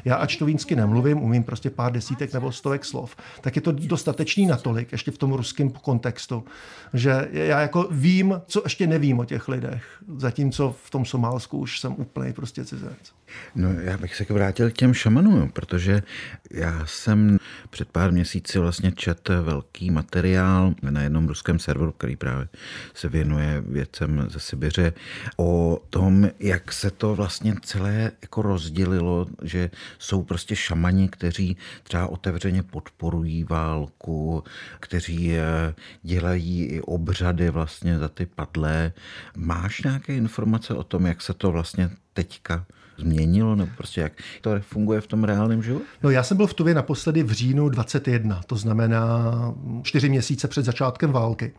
Já 0.04 0.16
ač 0.16 0.36
to 0.36 0.44
vínsky 0.44 0.76
nemluvím, 0.76 1.22
umím 1.22 1.44
prostě 1.44 1.70
pár 1.70 1.92
desítek 1.92 2.32
nebo 2.32 2.52
stovek 2.52 2.84
slov, 2.84 3.16
tak 3.40 3.56
je 3.56 3.62
to 3.62 3.72
dostatečný 3.72 4.46
natolik, 4.46 4.92
ještě 4.92 5.10
v 5.10 5.18
tom 5.18 5.32
ruském 5.32 5.70
kontextu, 5.70 6.44
že 6.94 7.28
já 7.32 7.60
jako 7.60 7.88
vím, 7.90 8.40
co 8.46 8.62
ještě 8.64 8.86
nevím 8.86 9.18
o 9.18 9.24
těch 9.24 9.48
lidech, 9.48 9.84
zatímco 10.16 10.74
v 10.84 10.90
tom 10.90 11.04
Somálsku 11.04 11.58
už 11.58 11.80
jsem 11.80 11.94
úplně 11.98 12.32
prostě 12.32 12.64
cizec. 12.64 13.12
No, 13.54 13.72
já 13.72 13.96
bych 13.96 14.14
se 14.16 14.24
vrátil 14.28 14.70
k 14.70 14.72
těm 14.72 14.94
šamanům, 14.94 15.50
protože 15.50 16.02
já 16.50 16.86
jsem 16.86 17.38
před 17.70 17.88
pár 17.88 18.12
měsíci 18.12 18.58
vlastně 18.58 18.92
čet 18.92 19.28
velký 19.28 19.90
materiál 19.90 20.74
na 20.82 21.02
jednom 21.02 21.28
ruském 21.28 21.58
serveru, 21.58 21.92
který 21.92 22.16
právě 22.16 22.48
se 22.94 23.08
věnuje 23.08 23.62
věcem 23.66 24.26
ze 24.30 24.40
Sibiře, 24.40 24.92
o 25.36 25.82
tom, 25.90 26.30
jak 26.38 26.72
se 26.72 26.90
to 26.90 27.14
vlastně 27.14 27.54
celé 27.62 28.12
jako 28.22 28.42
rozdělilo, 28.42 29.26
že 29.42 29.70
jsou 29.98 30.22
prostě 30.22 30.56
šamani, 30.56 31.08
kteří 31.08 31.56
třeba 31.82 32.06
otevřeně 32.06 32.62
podporují 32.62 33.44
válku, 33.44 34.44
kteří 34.80 35.36
eh, 35.36 35.74
dělají 36.02 36.64
i 36.64 36.80
obřady 36.80 37.50
vlastně 37.50 37.98
za 37.98 38.08
ty 38.08 38.26
padlé. 38.26 38.92
Máš 39.36 39.82
nějaké 39.82 40.14
informace 40.14 40.74
o 40.74 40.84
tom, 40.84 41.06
jak 41.06 41.22
se 41.22 41.34
to 41.34 41.52
vlastně 41.52 41.90
teďka 42.12 42.66
změnilo, 43.00 43.56
nebo 43.56 43.70
prostě 43.76 44.00
jak 44.00 44.12
to 44.40 44.50
funguje 44.60 45.00
v 45.00 45.06
tom 45.06 45.24
reálném 45.24 45.62
životě? 45.62 45.84
No 46.02 46.10
já 46.10 46.22
jsem 46.22 46.36
byl 46.36 46.46
v 46.46 46.54
Tuvě 46.54 46.74
naposledy 46.74 47.22
v 47.22 47.32
říjnu 47.32 47.68
21, 47.68 48.40
to 48.46 48.56
znamená 48.56 49.32
čtyři 49.82 50.08
měsíce 50.08 50.48
před 50.48 50.64
začátkem 50.64 51.12
války. 51.12 51.52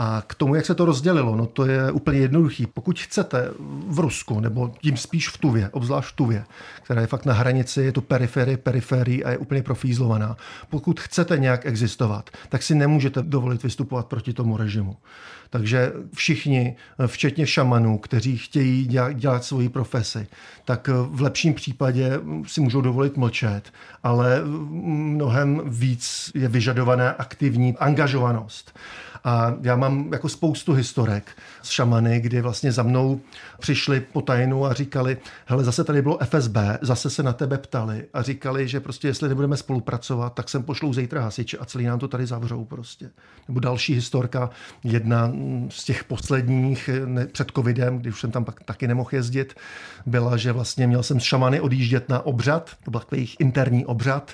A 0.00 0.22
k 0.26 0.34
tomu, 0.34 0.54
jak 0.54 0.66
se 0.66 0.74
to 0.74 0.84
rozdělilo, 0.84 1.36
no 1.36 1.46
to 1.46 1.66
je 1.66 1.92
úplně 1.92 2.18
jednoduchý. 2.18 2.66
Pokud 2.66 3.00
chcete 3.00 3.50
v 3.88 3.98
Rusku, 3.98 4.40
nebo 4.40 4.74
tím 4.80 4.96
spíš 4.96 5.28
v 5.28 5.38
Tuvě, 5.38 5.68
obzvlášť 5.68 6.08
v 6.08 6.16
Tuvě, 6.16 6.44
která 6.82 7.00
je 7.00 7.06
fakt 7.06 7.26
na 7.26 7.34
hranici, 7.34 7.82
je 7.82 7.92
to 7.92 8.00
periferie, 8.00 8.56
periferii 8.56 9.24
a 9.24 9.30
je 9.30 9.38
úplně 9.38 9.62
profízlovaná. 9.62 10.36
Pokud 10.70 11.00
chcete 11.00 11.38
nějak 11.38 11.66
existovat, 11.66 12.30
tak 12.48 12.62
si 12.62 12.74
nemůžete 12.74 13.22
dovolit 13.22 13.62
vystupovat 13.62 14.06
proti 14.06 14.32
tomu 14.32 14.56
režimu. 14.56 14.96
Takže 15.50 15.92
všichni, 16.14 16.76
včetně 17.06 17.46
šamanů, 17.46 17.98
kteří 17.98 18.38
chtějí 18.38 18.86
dělat, 18.86 19.12
dělat 19.12 19.44
svoji 19.44 19.68
profesi, 19.68 20.26
tak 20.64 20.88
v 20.88 21.20
lepším 21.20 21.54
případě 21.54 22.20
si 22.46 22.60
můžou 22.60 22.80
dovolit 22.80 23.16
mlčet, 23.16 23.62
ale 24.02 24.42
mnohem 24.70 25.62
víc 25.66 26.30
je 26.34 26.48
vyžadovaná 26.48 27.10
aktivní 27.10 27.76
angažovanost. 27.76 28.78
A 29.24 29.54
já 29.62 29.76
mám 29.76 30.08
jako 30.12 30.28
spoustu 30.28 30.72
historek 30.72 31.30
s 31.62 31.70
šamany, 31.70 32.20
kdy 32.20 32.40
vlastně 32.40 32.72
za 32.72 32.82
mnou 32.82 33.20
přišli 33.60 34.00
po 34.00 34.22
tajnu 34.22 34.66
a 34.66 34.72
říkali, 34.72 35.18
hele, 35.46 35.64
zase 35.64 35.84
tady 35.84 36.02
bylo 36.02 36.18
FSB, 36.24 36.56
zase 36.80 37.10
se 37.10 37.22
na 37.22 37.32
tebe 37.32 37.58
ptali 37.58 38.04
a 38.14 38.22
říkali, 38.22 38.68
že 38.68 38.80
prostě 38.80 39.08
jestli 39.08 39.28
nebudeme 39.28 39.56
spolupracovat, 39.56 40.34
tak 40.34 40.48
sem 40.48 40.62
pošlou 40.62 40.92
zítra 40.92 41.22
hasiče 41.22 41.58
a 41.58 41.64
celý 41.64 41.84
nám 41.84 41.98
to 41.98 42.08
tady 42.08 42.26
zavřou 42.26 42.64
prostě. 42.64 43.10
Nebo 43.48 43.60
další 43.60 43.94
historka, 43.94 44.50
jedna 44.84 45.32
z 45.68 45.84
těch 45.84 46.04
posledních 46.04 46.90
ne, 47.04 47.26
před 47.26 47.50
covidem, 47.50 47.98
když 47.98 48.14
už 48.14 48.20
jsem 48.20 48.30
tam 48.30 48.44
pak 48.44 48.62
taky 48.62 48.88
nemohl 48.88 49.10
jezdit, 49.12 49.54
byla, 50.06 50.36
že 50.36 50.52
vlastně 50.52 50.86
měl 50.86 51.02
jsem 51.02 51.20
s 51.20 51.22
šamany 51.22 51.60
odjíždět 51.60 52.08
na 52.08 52.26
obřad, 52.26 52.70
to 52.84 52.90
byl 52.90 53.00
takový 53.00 53.34
interní 53.38 53.86
obřad, 53.86 54.32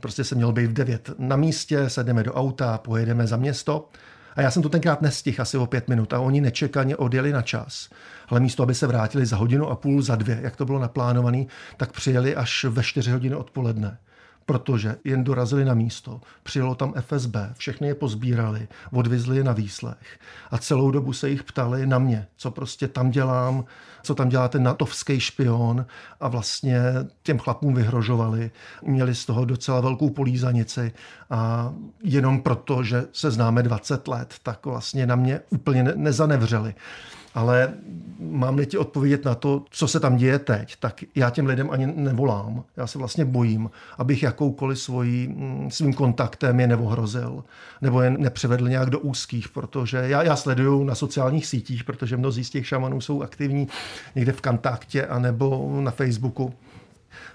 prostě 0.00 0.24
jsem 0.24 0.38
měl 0.38 0.52
být 0.52 0.66
v 0.66 0.72
9 0.72 1.10
na 1.18 1.36
místě, 1.36 1.90
sedneme 1.90 2.22
do 2.22 2.34
auta, 2.34 2.78
pojedeme 2.78 3.26
za 3.26 3.36
město 3.36 3.88
a 4.36 4.42
já 4.42 4.50
jsem 4.50 4.62
to 4.62 4.68
tenkrát 4.68 5.02
nestihl 5.02 5.42
asi 5.42 5.58
o 5.58 5.66
pět 5.66 5.88
minut 5.88 6.12
a 6.12 6.20
oni 6.20 6.40
nečekaně 6.40 6.96
odjeli 6.96 7.32
na 7.32 7.42
čas. 7.42 7.88
Ale 8.28 8.40
místo, 8.40 8.62
aby 8.62 8.74
se 8.74 8.86
vrátili 8.86 9.26
za 9.26 9.36
hodinu 9.36 9.68
a 9.68 9.76
půl, 9.76 10.02
za 10.02 10.16
dvě, 10.16 10.38
jak 10.42 10.56
to 10.56 10.64
bylo 10.64 10.78
naplánované, 10.78 11.44
tak 11.76 11.92
přijeli 11.92 12.36
až 12.36 12.64
ve 12.64 12.82
čtyři 12.82 13.10
hodiny 13.10 13.34
odpoledne 13.34 13.98
protože 14.46 14.96
jen 15.04 15.24
dorazili 15.24 15.64
na 15.64 15.74
místo, 15.74 16.20
přijelo 16.42 16.74
tam 16.74 16.94
FSB, 17.00 17.36
všechny 17.56 17.88
je 17.88 17.94
pozbírali, 17.94 18.68
odvizli 18.92 19.36
je 19.36 19.44
na 19.44 19.52
výslech 19.52 20.18
a 20.50 20.58
celou 20.58 20.90
dobu 20.90 21.12
se 21.12 21.28
jich 21.28 21.42
ptali 21.42 21.86
na 21.86 21.98
mě, 21.98 22.26
co 22.36 22.50
prostě 22.50 22.88
tam 22.88 23.10
dělám, 23.10 23.64
co 24.02 24.14
tam 24.14 24.28
dělá 24.28 24.48
ten 24.48 24.62
natovský 24.62 25.20
špion 25.20 25.86
a 26.20 26.28
vlastně 26.28 26.80
těm 27.22 27.38
chlapům 27.38 27.74
vyhrožovali. 27.74 28.50
Měli 28.82 29.14
z 29.14 29.26
toho 29.26 29.44
docela 29.44 29.80
velkou 29.80 30.10
polízanici 30.10 30.92
a 31.30 31.72
jenom 32.04 32.42
proto, 32.42 32.82
že 32.82 33.04
se 33.12 33.30
známe 33.30 33.62
20 33.62 34.08
let, 34.08 34.34
tak 34.42 34.66
vlastně 34.66 35.06
na 35.06 35.16
mě 35.16 35.40
úplně 35.50 35.82
nezanevřeli 35.82 36.74
ale 37.36 37.72
mám 38.20 38.64
ti 38.64 38.78
odpovědět 38.78 39.24
na 39.24 39.34
to, 39.34 39.64
co 39.70 39.88
se 39.88 40.00
tam 40.00 40.16
děje 40.16 40.38
teď, 40.38 40.76
tak 40.80 41.00
já 41.14 41.30
těm 41.30 41.46
lidem 41.46 41.70
ani 41.70 41.86
nevolám. 41.86 42.64
Já 42.76 42.86
se 42.86 42.98
vlastně 42.98 43.24
bojím, 43.24 43.70
abych 43.98 44.22
jakoukoliv 44.22 44.78
svojí, 44.78 45.28
mm, 45.28 45.70
svým 45.70 45.94
kontaktem 45.94 46.60
je 46.60 46.66
neohrozil 46.66 47.44
nebo 47.82 48.02
je 48.02 48.10
nepřevedl 48.10 48.68
nějak 48.68 48.90
do 48.90 48.98
úzkých, 48.98 49.48
protože 49.48 49.96
já, 49.96 50.22
já 50.22 50.36
sleduju 50.36 50.84
na 50.84 50.94
sociálních 50.94 51.46
sítích, 51.46 51.84
protože 51.84 52.16
mnozí 52.16 52.44
z 52.44 52.50
těch 52.50 52.66
šamanů 52.66 53.00
jsou 53.00 53.22
aktivní 53.22 53.68
někde 54.14 54.32
v 54.32 54.40
kontaktě 54.40 55.06
anebo 55.06 55.76
na 55.80 55.90
Facebooku 55.90 56.54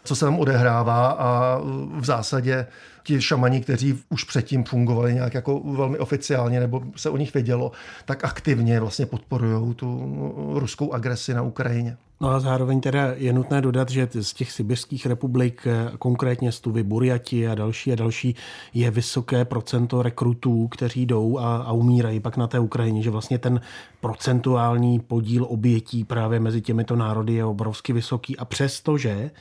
co 0.04 0.16
se 0.16 0.26
tam 0.26 0.40
odehrává 0.40 1.08
a 1.08 1.60
v 2.00 2.06
zásadě 2.06 2.68
ti 3.04 3.22
šamani, 3.22 3.62
kteří 3.62 4.00
už 4.10 4.24
předtím 4.24 4.64
fungovali 4.64 5.14
nějak 5.14 5.34
jako 5.34 5.60
velmi 5.60 6.00
oficiálně 6.00 6.60
nebo 6.60 6.84
se 6.96 7.10
o 7.10 7.18
nich 7.18 7.34
vědělo, 7.34 7.72
tak 8.06 8.26
aktivně 8.26 8.80
vlastně 8.80 9.06
podporují 9.06 9.76
tu 9.76 10.56
ruskou 10.60 10.94
agresi 10.94 11.34
na 11.34 11.42
Ukrajině. 11.42 11.98
No 12.22 12.30
a 12.30 12.40
zároveň 12.40 12.82
teda 12.82 13.14
je 13.16 13.34
nutné 13.34 13.62
dodat, 13.62 13.90
že 13.90 14.08
z 14.22 14.34
těch 14.34 14.52
sibirských 14.52 15.06
republik, 15.06 15.68
konkrétně 16.00 16.52
z 16.52 16.60
Tuvy, 16.60 16.84
Burjati 16.84 17.48
a 17.48 17.56
další 17.56 17.94
a 17.94 17.96
další, 17.96 18.36
je 18.74 18.92
vysoké 18.92 19.46
procento 19.46 20.02
rekrutů, 20.02 20.68
kteří 20.68 21.06
jdou 21.06 21.38
a, 21.38 21.58
a 21.58 21.72
umírají 21.72 22.20
pak 22.20 22.38
na 22.38 22.48
té 22.48 22.60
Ukrajině, 22.60 23.04
že 23.04 23.10
vlastně 23.10 23.38
ten 23.38 23.62
procentuální 24.02 25.00
podíl 25.00 25.46
obětí 25.50 26.04
právě 26.04 26.40
mezi 26.40 26.62
těmito 26.62 26.96
národy 26.96 27.34
je 27.34 27.46
obrovsky 27.46 27.94
vysoký 27.94 28.38
a 28.38 28.46
přestože 28.46 29.32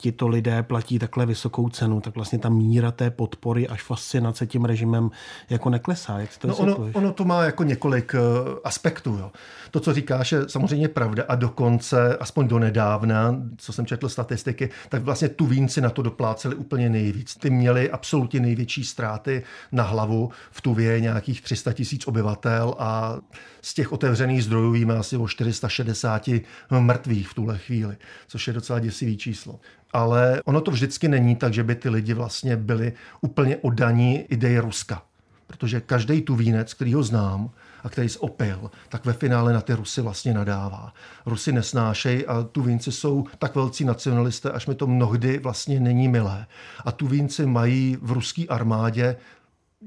tito 0.00 0.28
lidé 0.28 0.62
platí 0.62 0.98
takhle 0.98 1.26
vysokou 1.26 1.68
cenu, 1.68 2.00
tak 2.00 2.14
vlastně 2.14 2.38
ta 2.38 2.48
míra 2.48 2.90
té 2.90 3.10
podpory 3.10 3.68
až 3.68 3.82
fascinace 3.82 4.46
tím 4.46 4.64
režimem 4.64 5.10
jako 5.50 5.70
neklesá. 5.70 6.18
Jak 6.18 6.36
to 6.36 6.48
no 6.48 6.56
ono, 6.56 6.76
ono 6.92 7.12
to 7.12 7.24
má 7.24 7.44
jako 7.44 7.64
několik 7.64 8.14
uh, 8.14 8.58
aspektů. 8.64 9.16
Jo. 9.20 9.30
To, 9.70 9.80
co 9.80 9.94
říkáš, 9.94 10.32
je 10.32 10.48
samozřejmě 10.48 10.88
pravda 10.88 11.24
a 11.28 11.34
dokonce 11.34 12.16
aspoň 12.20 12.48
do 12.48 12.58
nedávna, 12.58 13.36
co 13.56 13.72
jsem 13.72 13.86
četl 13.86 14.08
statistiky, 14.08 14.70
tak 14.88 15.02
vlastně 15.02 15.28
Tuvínci 15.28 15.80
na 15.80 15.90
to 15.90 16.02
dopláceli 16.02 16.54
úplně 16.54 16.90
nejvíc. 16.90 17.34
Ty 17.36 17.50
měli 17.50 17.90
absolutně 17.90 18.40
největší 18.40 18.84
ztráty 18.84 19.42
na 19.72 19.82
hlavu. 19.82 20.30
V 20.50 20.60
Tuvě 20.60 21.00
nějakých 21.00 21.42
300 21.42 21.72
tisíc 21.72 22.06
obyvatel 22.06 22.74
a 22.78 23.18
z 23.62 23.74
těch 23.74 23.92
otevřených 23.92 24.44
zdrojů 24.44 24.72
víme 24.72 24.96
asi 24.96 25.16
o 25.16 25.28
460 25.28 26.28
mrtvých 26.70 27.28
v 27.28 27.34
tuhle 27.34 27.58
chvíli, 27.58 27.96
což 28.28 28.46
je 28.46 28.52
docela 28.52 28.78
děsivý 28.78 29.16
číslo. 29.16 29.60
Ale 29.92 30.42
ono 30.44 30.60
to 30.60 30.70
vždycky 30.70 31.08
není 31.08 31.36
tak, 31.36 31.54
že 31.54 31.62
by 31.62 31.74
ty 31.74 31.88
lidi 31.88 32.14
vlastně 32.14 32.56
byli 32.56 32.92
úplně 33.20 33.56
oddaní 33.56 34.18
ideji 34.18 34.58
Ruska. 34.58 35.02
Protože 35.46 35.80
každý 35.80 36.22
Tuvínec, 36.22 36.74
který 36.74 36.94
ho 36.94 37.02
znám, 37.02 37.50
a 37.84 37.88
který 37.88 38.08
se 38.08 38.18
opil, 38.18 38.70
tak 38.88 39.04
ve 39.04 39.12
finále 39.12 39.52
na 39.52 39.60
ty 39.60 39.74
Rusy 39.74 40.00
vlastně 40.00 40.34
nadává. 40.34 40.92
Rusy 41.26 41.52
nesnášej 41.52 42.24
a 42.28 42.42
tu 42.42 42.62
Vínci 42.62 42.92
jsou 42.92 43.26
tak 43.38 43.54
velcí 43.54 43.84
nacionalisté, 43.84 44.50
až 44.50 44.66
mi 44.66 44.74
to 44.74 44.86
mnohdy 44.86 45.38
vlastně 45.38 45.80
není 45.80 46.08
milé. 46.08 46.46
A 46.84 46.92
tu 46.92 47.08
Vínci 47.08 47.46
mají 47.46 47.96
v 48.02 48.12
ruské 48.12 48.46
armádě 48.48 49.16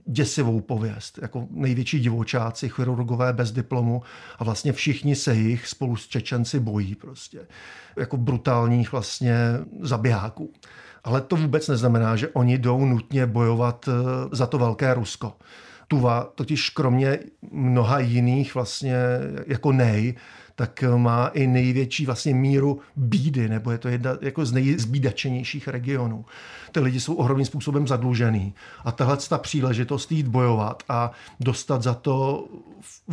děsivou 0.05 0.61
pověst, 0.61 1.19
jako 1.21 1.47
největší 1.51 1.99
divočáci, 1.99 2.69
chirurgové 2.69 3.33
bez 3.33 3.51
diplomu 3.51 4.01
a 4.39 4.43
vlastně 4.43 4.73
všichni 4.73 5.15
se 5.15 5.35
jich 5.35 5.67
spolu 5.67 5.95
s 5.95 6.07
Čečenci 6.07 6.59
bojí 6.59 6.95
prostě, 6.95 7.47
jako 7.97 8.17
brutálních 8.17 8.91
vlastně 8.91 9.35
zabijáků. 9.81 10.53
Ale 11.03 11.21
to 11.21 11.35
vůbec 11.35 11.67
neznamená, 11.67 12.15
že 12.15 12.27
oni 12.27 12.57
jdou 12.57 12.85
nutně 12.85 13.25
bojovat 13.25 13.89
eh, 13.89 13.91
za 14.31 14.47
to 14.47 14.57
velké 14.57 14.93
Rusko. 14.93 15.33
Tuva 15.93 16.31
totiž 16.35 16.69
kromě 16.69 17.19
mnoha 17.51 17.99
jiných 17.99 18.55
vlastně 18.55 18.95
jako 19.47 19.71
nej, 19.71 20.15
tak 20.55 20.83
má 20.97 21.27
i 21.27 21.47
největší 21.47 22.05
vlastně 22.05 22.33
míru 22.33 22.79
bídy, 22.95 23.49
nebo 23.49 23.71
je 23.71 23.77
to 23.77 23.87
jedna 23.87 24.11
jako 24.21 24.45
z 24.45 24.51
nejzbídačenějších 24.51 25.67
regionů 25.67 26.25
ty 26.73 26.79
lidi 26.79 26.99
jsou 26.99 27.13
ohromným 27.13 27.45
způsobem 27.45 27.87
zadlužený. 27.87 28.53
A 28.85 28.91
tahle 28.91 29.17
ta 29.29 29.37
příležitost 29.37 30.11
jít 30.11 30.27
bojovat 30.27 30.83
a 30.89 31.11
dostat 31.39 31.83
za 31.83 31.93
to 31.93 32.47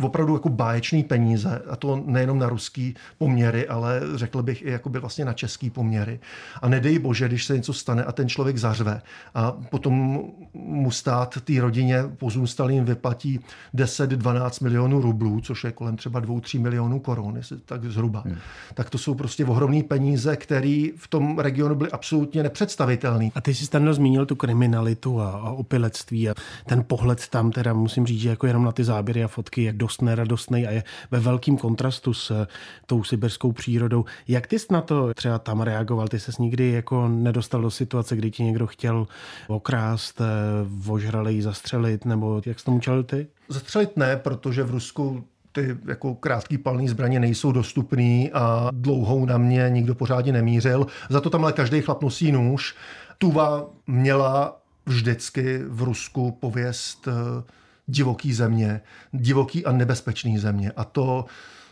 opravdu 0.01 0.33
jako 0.33 0.49
báječný 0.49 1.03
peníze, 1.03 1.61
a 1.69 1.75
to 1.75 2.03
nejenom 2.05 2.39
na 2.39 2.49
ruský 2.49 2.95
poměry, 3.17 3.67
ale 3.67 4.01
řekl 4.15 4.43
bych 4.43 4.61
i 4.61 4.69
jakoby 4.69 4.99
vlastně 4.99 5.25
na 5.25 5.33
český 5.33 5.69
poměry. 5.69 6.19
A 6.61 6.69
nedej 6.69 6.99
bože, 6.99 7.27
když 7.27 7.45
se 7.45 7.57
něco 7.57 7.73
stane 7.73 8.03
a 8.03 8.11
ten 8.11 8.29
člověk 8.29 8.57
zařve 8.57 9.01
a 9.35 9.51
potom 9.51 10.21
mu 10.53 10.91
stát 10.91 11.41
té 11.41 11.61
rodině 11.61 12.03
pozůstalým 12.17 12.85
vyplatí 12.85 13.39
10-12 13.75 14.63
milionů 14.63 15.01
rublů, 15.01 15.41
což 15.41 15.63
je 15.63 15.71
kolem 15.71 15.97
třeba 15.97 16.21
2-3 16.21 16.59
milionů 16.59 16.99
korun, 16.99 17.30
tak 17.65 17.85
zhruba. 17.85 18.23
Hmm. 18.25 18.37
Tak 18.73 18.89
to 18.89 18.97
jsou 18.97 19.15
prostě 19.15 19.45
ohromné 19.45 19.83
peníze, 19.83 20.35
které 20.35 20.87
v 20.97 21.07
tom 21.07 21.39
regionu 21.39 21.75
byly 21.75 21.91
absolutně 21.91 22.43
nepředstavitelné. 22.43 23.29
A 23.35 23.41
ty 23.41 23.53
jsi 23.53 23.69
tam 23.69 23.93
zmínil 23.93 24.25
tu 24.25 24.35
kriminalitu 24.35 25.21
a, 25.21 25.31
a 25.31 25.49
opilectví 25.49 26.29
a 26.29 26.33
ten 26.65 26.83
pohled 26.87 27.27
tam 27.27 27.51
teda 27.51 27.73
musím 27.73 28.05
říct, 28.05 28.19
že 28.19 28.29
jako 28.29 28.47
jenom 28.47 28.63
na 28.63 28.71
ty 28.71 28.83
záběry 28.83 29.23
a 29.23 29.27
fotky 29.27 29.63
je 29.63 29.73
dost 29.73 30.01
neradostný 30.01 30.67
a 30.67 30.71
je 30.71 30.83
ve 31.11 31.19
velkém 31.19 31.57
kontrastu 31.57 32.13
s 32.13 32.31
eh, 32.31 32.47
tou 32.85 33.03
sibirskou 33.03 33.51
přírodou. 33.51 34.05
Jak 34.27 34.47
ty 34.47 34.59
jsi 34.59 34.67
na 34.69 34.81
to 34.81 35.13
třeba 35.13 35.39
tam 35.39 35.61
reagoval? 35.61 36.07
Ty 36.07 36.19
ses 36.19 36.37
nikdy 36.37 36.71
jako 36.71 37.07
nedostal 37.07 37.61
do 37.61 37.71
situace, 37.71 38.15
kdy 38.15 38.31
ti 38.31 38.43
někdo 38.43 38.67
chtěl 38.67 39.07
okrást, 39.47 40.21
eh, 40.21 40.91
ožralej, 40.91 41.41
zastřelit, 41.41 42.05
nebo 42.05 42.41
jak 42.45 42.59
jsi 42.59 42.65
tomu 42.65 42.79
čel 42.79 43.03
ty? 43.03 43.27
Zastřelit 43.49 43.97
ne, 43.97 44.17
protože 44.17 44.63
v 44.63 44.71
Rusku 44.71 45.23
ty 45.51 45.77
jako 45.85 46.15
krátký 46.15 46.57
palný 46.57 46.87
zbraně 46.87 47.19
nejsou 47.19 47.51
dostupný 47.51 48.31
a 48.31 48.69
dlouhou 48.73 49.25
na 49.25 49.37
mě 49.37 49.65
nikdo 49.69 49.95
pořádně 49.95 50.33
nemířil. 50.33 50.87
Za 51.09 51.21
to 51.21 51.29
tam 51.29 51.43
ale 51.43 51.53
každý 51.53 51.81
chlap 51.81 52.03
nosí 52.03 52.31
nůž 52.31 52.75
Tuva 53.21 53.65
měla 53.87 54.61
vždycky 54.85 55.61
v 55.67 55.81
Rusku 55.81 56.31
pověst 56.31 57.07
eh, 57.07 57.43
divoký 57.87 58.33
země, 58.33 58.81
divoký 59.11 59.65
a 59.65 59.71
nebezpečný 59.71 60.37
země. 60.37 60.71
A 60.75 60.83
to 60.83 61.25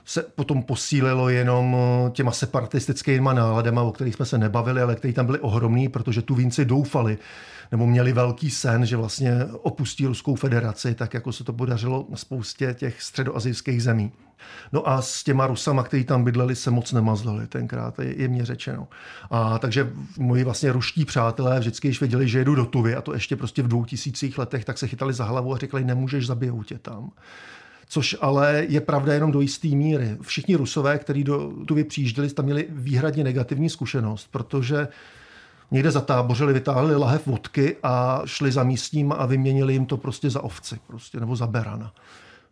se 0.09 0.23
potom 0.23 0.63
posílilo 0.63 1.29
jenom 1.29 1.75
eh, 1.77 2.09
těma 2.11 2.31
separatistickými 2.31 3.29
náladama, 3.33 3.81
o 3.81 3.91
kterých 3.91 4.15
jsme 4.15 4.25
se 4.25 4.37
nebavili, 4.37 4.81
ale 4.81 4.95
které 4.95 5.13
tam 5.13 5.25
byly 5.25 5.39
ohromný, 5.39 5.89
protože 5.89 6.21
tu 6.21 6.35
Vínci 6.35 6.65
doufali, 6.65 7.17
nebo 7.71 7.87
měli 7.87 8.13
velký 8.13 8.49
sen, 8.49 8.85
že 8.85 8.97
vlastně 8.97 9.45
opustí 9.61 10.05
Ruskou 10.05 10.35
federaci, 10.35 10.95
tak 10.95 11.13
jako 11.13 11.31
se 11.31 11.43
to 11.43 11.53
podařilo 11.53 12.05
na 12.09 12.17
spoustě 12.17 12.75
těch 12.77 13.01
středoazijských 13.01 13.83
zemí. 13.83 14.11
No 14.71 14.89
a 14.89 15.01
s 15.01 15.23
těma 15.23 15.47
Rusama, 15.47 15.83
kteří 15.83 16.03
tam 16.03 16.23
bydleli, 16.23 16.55
se 16.55 16.71
moc 16.71 16.91
nemazlili 16.91 17.47
tenkrát, 17.47 17.99
je, 17.99 18.21
je 18.21 18.27
mě 18.27 18.45
řečeno. 18.45 18.87
A 19.31 19.59
takže 19.59 19.93
moji 20.17 20.43
vlastně 20.43 20.71
ruští 20.71 21.05
přátelé 21.05 21.59
vždycky, 21.59 21.87
když 21.87 21.99
věděli, 21.99 22.27
že 22.27 22.39
jedu 22.39 22.55
do 22.55 22.65
Tuvy, 22.65 22.95
a 22.95 23.01
to 23.01 23.13
ještě 23.13 23.35
prostě 23.35 23.61
v 23.61 23.67
dvou 23.67 23.85
tisících 23.85 24.37
letech, 24.37 24.65
tak 24.65 24.77
se 24.77 24.87
chytali 24.87 25.13
za 25.13 25.23
hlavu 25.23 25.53
a 25.53 25.57
řekli, 25.57 25.83
nemůžeš, 25.83 26.27
zabijou 26.27 26.63
tě 26.63 26.79
tam 26.79 27.11
což 27.91 28.15
ale 28.21 28.65
je 28.69 28.81
pravda 28.81 29.13
jenom 29.13 29.31
do 29.31 29.41
jisté 29.41 29.67
míry. 29.67 30.17
Všichni 30.21 30.55
rusové, 30.55 30.97
kteří 30.97 31.23
do 31.23 31.51
Tuvy 31.65 31.83
přijížděli, 31.83 32.29
tam 32.29 32.45
měli 32.45 32.65
výhradně 32.69 33.23
negativní 33.23 33.69
zkušenost, 33.69 34.27
protože 34.31 34.87
někde 35.71 35.91
zatábořili, 35.91 36.53
vytáhli 36.53 36.95
lahev 36.95 37.27
vodky 37.27 37.77
a 37.83 38.21
šli 38.25 38.51
za 38.51 38.63
místním 38.63 39.11
a 39.11 39.25
vyměnili 39.25 39.73
jim 39.73 39.85
to 39.85 39.97
prostě 39.97 40.29
za 40.29 40.43
ovci 40.43 40.79
prostě, 40.87 41.19
nebo 41.19 41.35
za 41.35 41.47
berana. 41.47 41.93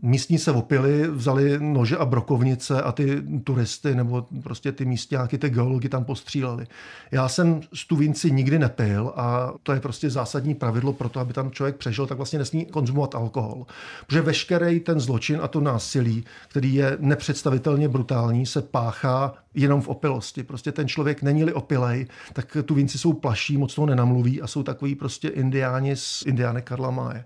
Místní 0.02 0.38
se 0.38 0.52
opili, 0.52 1.08
vzali 1.08 1.60
nože 1.60 1.98
a 1.98 2.06
brokovnice 2.06 2.82
a 2.82 2.92
ty 2.92 3.24
turisty 3.44 3.96
nebo 3.96 4.28
prostě 4.44 4.72
ty 4.72 4.86
místňáky, 4.86 5.38
ty 5.38 5.50
geology 5.50 5.90
tam 5.90 6.06
postříleli. 6.06 6.68
Já 7.12 7.30
jsem 7.30 7.62
z 7.74 7.88
Tuvinci 7.88 8.32
nikdy 8.32 8.60
nepil 8.60 9.14
a 9.16 9.54
to 9.64 9.72
je 9.72 9.80
prostě 9.80 10.10
zásadní 10.10 10.56
pravidlo 10.56 10.94
pro 10.94 11.10
to, 11.10 11.20
aby 11.20 11.34
tam 11.34 11.52
člověk 11.52 11.76
přežil, 11.76 12.08
tak 12.08 12.18
vlastně 12.18 12.40
nesmí 12.40 12.66
konzumovat 12.66 13.16
alkohol. 13.16 13.66
Protože 14.08 14.22
veškerý 14.22 14.80
ten 14.80 15.00
zločin 15.00 15.40
a 15.44 15.48
to 15.48 15.62
násilí, 15.62 16.26
který 16.48 16.74
je 16.74 16.98
nepředstavitelně 17.00 17.90
brutální, 17.90 18.46
se 18.46 18.62
páchá 18.62 19.34
jenom 19.54 19.82
v 19.82 19.88
opilosti. 19.88 20.44
Prostě 20.44 20.72
ten 20.72 20.88
člověk 20.88 21.22
není-li 21.22 21.54
opilej, 21.54 22.08
tak 22.34 22.58
tu 22.66 22.74
vinci 22.74 22.98
jsou 22.98 23.14
plaší, 23.14 23.58
moc 23.58 23.76
toho 23.76 23.86
nenamluví 23.86 24.42
a 24.42 24.48
jsou 24.48 24.64
takový 24.64 24.96
prostě 24.96 25.28
indiáni 25.28 25.96
z 25.96 26.24
Indiány 26.26 26.62
Karla 26.62 26.92
Máje. 26.92 27.26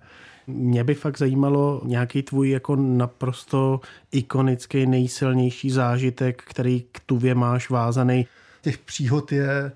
Mě 0.54 0.84
by 0.84 0.94
fakt 0.94 1.18
zajímalo 1.18 1.82
nějaký 1.86 2.24
tvůj 2.24 2.50
jako 2.50 2.76
naprosto 2.76 3.80
ikonický, 4.12 4.86
nejsilnější 4.86 5.72
zážitek, 5.72 6.44
který 6.48 6.84
k 6.92 7.00
tuvě 7.06 7.36
máš 7.36 7.70
vázaný. 7.70 8.28
Těch 8.62 8.78
příhod 8.78 9.32
je 9.32 9.72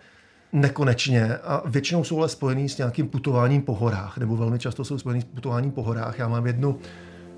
nekonečně 0.54 1.38
a 1.38 1.64
většinou 1.66 2.04
jsou 2.04 2.20
ale 2.20 2.30
spojený 2.30 2.70
s 2.70 2.78
nějakým 2.78 3.08
putováním 3.08 3.62
po 3.62 3.76
horách, 3.76 4.18
nebo 4.18 4.36
velmi 4.36 4.60
často 4.60 4.86
jsou 4.86 4.98
spojený 4.98 5.22
s 5.22 5.26
putováním 5.26 5.72
po 5.72 5.84
horách. 5.84 6.20
Já 6.20 6.28
mám 6.28 6.48
jednu 6.48 6.80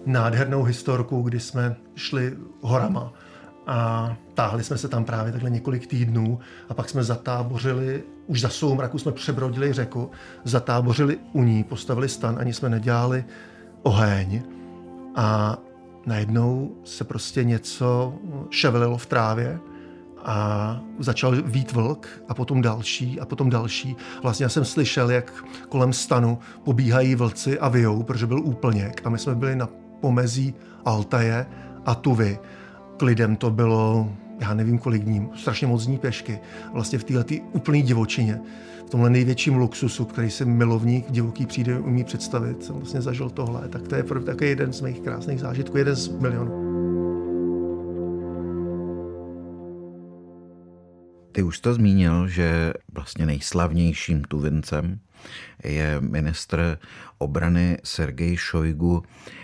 nádhernou 0.06 0.64
historku, 0.64 1.22
kdy 1.22 1.40
jsme 1.40 1.76
šli 1.96 2.34
horama 2.62 3.14
a 3.68 4.16
táhli 4.34 4.64
jsme 4.64 4.78
se 4.78 4.88
tam 4.88 5.06
právě 5.06 5.32
takhle 5.32 5.50
několik 5.50 5.88
týdnů 5.88 6.40
a 6.70 6.74
pak 6.74 6.90
jsme 6.90 7.04
zatábořili, 7.04 8.04
už 8.28 8.42
za 8.42 8.50
soumraku 8.50 8.98
jsme 8.98 9.12
přebrodili 9.12 9.74
řeku, 9.74 10.12
zatábořili 10.44 11.18
u 11.34 11.44
ní, 11.44 11.64
postavili 11.64 12.10
stan, 12.10 12.38
ani 12.40 12.54
jsme 12.54 12.70
nedělali 12.70 13.26
oheň 13.84 14.42
a 15.16 15.58
najednou 16.06 16.72
se 16.84 17.04
prostě 17.04 17.44
něco 17.44 18.14
ševelilo 18.50 18.98
v 18.98 19.06
trávě 19.06 19.60
a 20.26 20.80
začal 21.00 21.42
vít 21.42 21.72
vlk 21.72 22.08
a 22.28 22.34
potom 22.34 22.62
další 22.62 23.20
a 23.20 23.26
potom 23.26 23.50
další. 23.50 23.96
Vlastně 24.24 24.44
já 24.44 24.50
jsem 24.50 24.66
slyšel, 24.66 25.12
jak 25.12 25.34
kolem 25.70 25.94
stanu 25.94 26.40
pobíhají 26.64 27.16
vlci 27.16 27.60
a 27.60 27.70
vyjou, 27.70 28.04
protože 28.04 28.28
byl 28.28 28.40
úplněk 28.40 29.02
a 29.06 29.10
my 29.10 29.20
jsme 29.20 29.36
byli 29.36 29.56
na 29.56 29.70
pomezí 30.02 30.54
Altaje 30.86 31.46
a 31.86 31.96
Tuvy 31.96 32.40
k 32.98 33.02
lidem 33.02 33.36
to 33.36 33.52
bylo, 33.52 34.12
já 34.40 34.54
nevím 34.54 34.78
kolik 34.78 35.04
dní, 35.04 35.30
strašně 35.36 35.68
moc 35.68 35.86
dní 35.86 35.98
pěšky. 35.98 36.40
Vlastně 36.74 37.00
v 37.00 37.04
této 37.04 37.36
úplné 37.52 37.82
divočině, 37.82 38.40
v 38.88 38.90
tomhle 38.90 39.10
největším 39.10 39.56
luxusu, 39.56 40.06
který 40.06 40.30
si 40.30 40.46
milovník 40.46 41.12
divoký 41.12 41.46
přijde 41.46 41.80
umí 41.80 42.04
představit, 42.04 42.64
jsem 42.64 42.76
vlastně 42.76 43.02
zažil 43.02 43.30
tohle. 43.30 43.68
Tak 43.68 43.88
to 43.88 43.96
je 43.96 44.04
takový 44.04 44.50
jeden 44.50 44.74
z 44.74 44.82
mých 44.82 45.00
krásných 45.00 45.40
zážitků, 45.40 45.78
jeden 45.78 45.96
z 45.96 46.08
milionů. 46.08 46.68
Ty 51.32 51.44
už 51.44 51.60
to 51.60 51.74
zmínil, 51.74 52.28
že 52.28 52.74
vlastně 52.94 53.26
nejslavnějším 53.26 54.24
tuvincem 54.24 55.00
je 55.64 56.02
ministr 56.02 56.78
obrany 57.18 57.78
Sergej 57.84 58.38
Šojgu. 58.38 59.04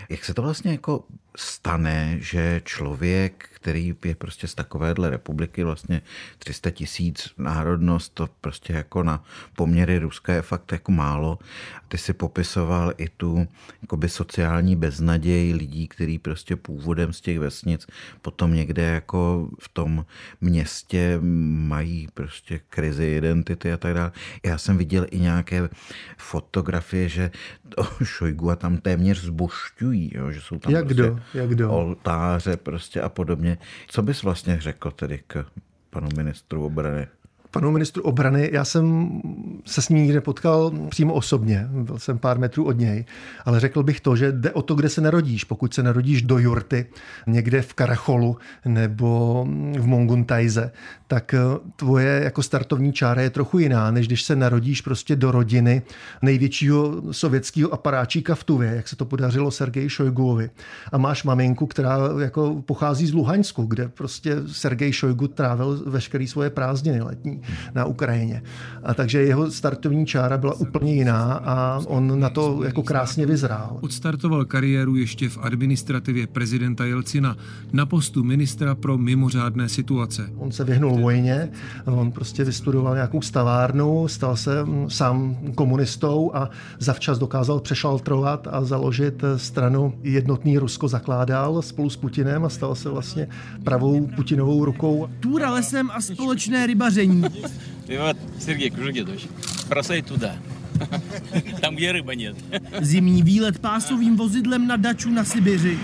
Jak 0.10 0.26
se 0.26 0.34
to 0.34 0.42
vlastně 0.42 0.72
jako 0.72 1.04
stane, 1.38 2.18
že 2.20 2.62
člověk, 2.66 3.50
který 3.54 3.96
je 4.06 4.16
prostě 4.16 4.48
z 4.48 4.56
takovéhle 4.56 5.10
republiky, 5.10 5.64
vlastně 5.64 6.02
300 6.40 6.72
tisíc 6.72 7.30
národnost, 7.38 8.14
to 8.14 8.30
prostě 8.42 8.74
jako 8.74 9.04
na 9.04 9.24
poměry 9.56 10.00
ruské 10.00 10.34
je 10.34 10.42
fakt 10.42 10.72
jako 10.72 10.92
málo. 10.92 11.40
Ty 11.88 11.98
si 11.98 12.14
popisoval 12.14 12.94
i 12.98 13.10
tu 13.10 13.48
jakoby 13.82 14.10
sociální 14.10 14.76
beznaděj 14.76 15.54
lidí, 15.54 15.88
který 15.88 16.20
prostě 16.20 16.56
původem 16.56 17.14
z 17.14 17.22
těch 17.22 17.40
vesnic 17.40 17.88
potom 18.22 18.54
někde 18.54 18.84
jako 18.84 19.50
v 19.60 19.70
tom 19.70 20.06
městě 20.42 21.18
mají 21.22 22.08
prostě 22.14 22.60
krizi 22.70 23.06
identity 23.06 23.74
a 23.74 23.78
tak 23.78 23.94
dále. 23.94 24.12
Já 24.46 24.58
jsem 24.58 24.78
viděl 24.78 25.06
i 25.12 25.20
nějaké 25.20 25.63
fotografie, 26.18 27.10
že 27.10 27.32
to 27.70 27.84
Šojgu 28.04 28.52
a 28.52 28.56
tam 28.56 28.78
téměř 28.78 29.22
zbušťují, 29.22 30.12
jo, 30.16 30.32
že 30.32 30.42
jsou 30.42 30.60
tam 30.60 30.74
Jak 30.74 30.86
prostě 30.86 31.04
kdo? 31.04 31.20
Jak 31.34 31.50
kdo? 31.50 31.72
oltáře 31.72 32.58
prostě 32.58 33.02
a 33.02 33.10
podobně. 33.10 33.58
Co 33.88 34.02
bys 34.02 34.24
vlastně 34.24 34.62
řekl 34.62 34.92
tedy 34.92 35.20
k 35.28 35.46
panu 35.90 36.08
ministru 36.18 36.66
obrany? 36.66 37.08
Panu 37.54 37.72
ministru 37.72 38.04
obrany. 38.04 38.50
Já 38.54 38.66
jsem 38.66 39.10
se 39.66 39.82
s 39.82 39.90
ním 39.90 40.14
nepotkal 40.14 40.72
přímo 40.90 41.14
osobně, 41.14 41.68
byl 41.72 42.00
jsem 42.00 42.18
pár 42.18 42.40
metrů 42.40 42.66
od 42.66 42.80
něj, 42.80 43.06
ale 43.46 43.60
řekl 43.60 43.84
bych 43.84 44.02
to, 44.02 44.16
že 44.16 44.32
jde 44.32 44.52
o 44.52 44.62
to, 44.62 44.76
kde 44.76 44.90
se 44.90 45.02
narodíš. 45.02 45.44
Pokud 45.44 45.74
se 45.74 45.84
narodíš 45.84 46.22
do 46.22 46.38
jurty, 46.38 46.86
někde 47.28 47.62
v 47.62 47.74
Karacholu 47.74 48.38
nebo 48.66 49.46
v 49.80 49.86
Monguntajze, 49.86 50.72
tak 51.08 51.34
eh, 51.34 51.40
tvoje 51.76 52.22
jako 52.24 52.44
startovní 52.44 52.94
čára 52.94 53.22
je 53.22 53.30
trochu 53.30 53.60
jiná, 53.60 53.92
než 53.92 54.08
když 54.08 54.24
se 54.24 54.36
narodíš 54.36 54.82
prostě 54.82 55.16
do 55.16 55.32
rodiny 55.32 55.82
největšího 56.22 57.14
sovětského 57.14 57.74
aparáčíka 57.74 58.36
v 58.36 58.44
Tuvě, 58.44 58.74
jak 58.76 58.88
se 58.88 58.96
to 58.96 59.06
podařilo 59.06 59.52
Sergeji 59.52 59.90
Šojguovi. 59.90 60.50
A 60.92 60.98
máš 60.98 61.24
maminku, 61.24 61.66
která 61.66 61.98
jako 62.20 62.62
pochází 62.66 63.08
z 63.08 63.14
Luhaňsku, 63.14 63.66
kde 63.66 63.88
prostě 63.88 64.36
Sergej 64.48 64.92
Šojgu 64.92 65.28
trávil 65.28 65.84
veškeré 65.86 66.28
svoje 66.28 66.50
prázdniny 66.50 67.02
letní 67.02 67.43
na 67.76 67.86
Ukrajině. 67.86 68.44
A 68.84 68.94
takže 68.94 69.22
jeho 69.22 69.52
startovní 69.52 70.06
čára 70.06 70.38
byla 70.38 70.54
úplně 70.54 70.94
jiná 70.94 71.34
a 71.34 71.82
on 71.86 72.20
na 72.20 72.30
to 72.30 72.64
jako 72.64 72.84
krásně 72.84 73.26
vyzrál. 73.26 73.78
Odstartoval 73.82 74.46
kariéru 74.46 74.96
ještě 74.96 75.30
v 75.30 75.38
administrativě 75.42 76.28
prezidenta 76.28 76.86
Jelcina 76.86 77.38
na 77.74 77.86
postu 77.86 78.24
ministra 78.24 78.76
pro 78.76 78.98
mimořádné 78.98 79.70
situace. 79.70 80.30
On 80.38 80.52
se 80.52 80.64
vyhnul 80.64 80.98
vojně, 80.98 81.50
on 81.86 82.12
prostě 82.12 82.44
vystudoval 82.44 82.96
nějakou 82.96 83.22
stavárnu, 83.22 84.08
stal 84.08 84.36
se 84.36 84.64
mm, 84.64 84.90
sám 84.90 85.38
komunistou 85.56 86.32
a 86.34 86.50
zavčas 86.80 87.20
dokázal 87.20 87.60
přešaltrovat 87.60 88.48
a 88.52 88.64
založit 88.64 89.24
stranu 89.38 89.94
Jednotný 90.04 90.58
Rusko 90.58 90.88
zakládal 90.88 91.62
spolu 91.62 91.90
s 91.90 91.98
Putinem 91.98 92.46
a 92.46 92.50
stal 92.50 92.76
se 92.76 92.90
vlastně 92.90 93.28
pravou 93.64 94.08
Putinovou 94.16 94.66
rukou. 94.66 95.10
Túra 95.20 95.52
lesem 95.52 95.92
a 95.92 96.02
společné 96.02 96.68
rybaření. 96.68 97.24
И 97.89 97.97
вот, 97.97 98.17
Сергей 98.39 98.71
Кужегедович, 98.71 99.29
бросай 99.69 100.03
туда. 100.03 100.37
Там, 101.61 101.77
где 101.77 101.93
рыба 101.93 102.15
нет. 102.15 102.37
Zimní 102.81 103.23
výlet 103.23 103.59
pásovým 103.59 104.17
vozidlem 104.17 104.67
na 104.67 104.77
daču 104.77 105.11
na 105.11 105.25
Sibiři. 105.25 105.79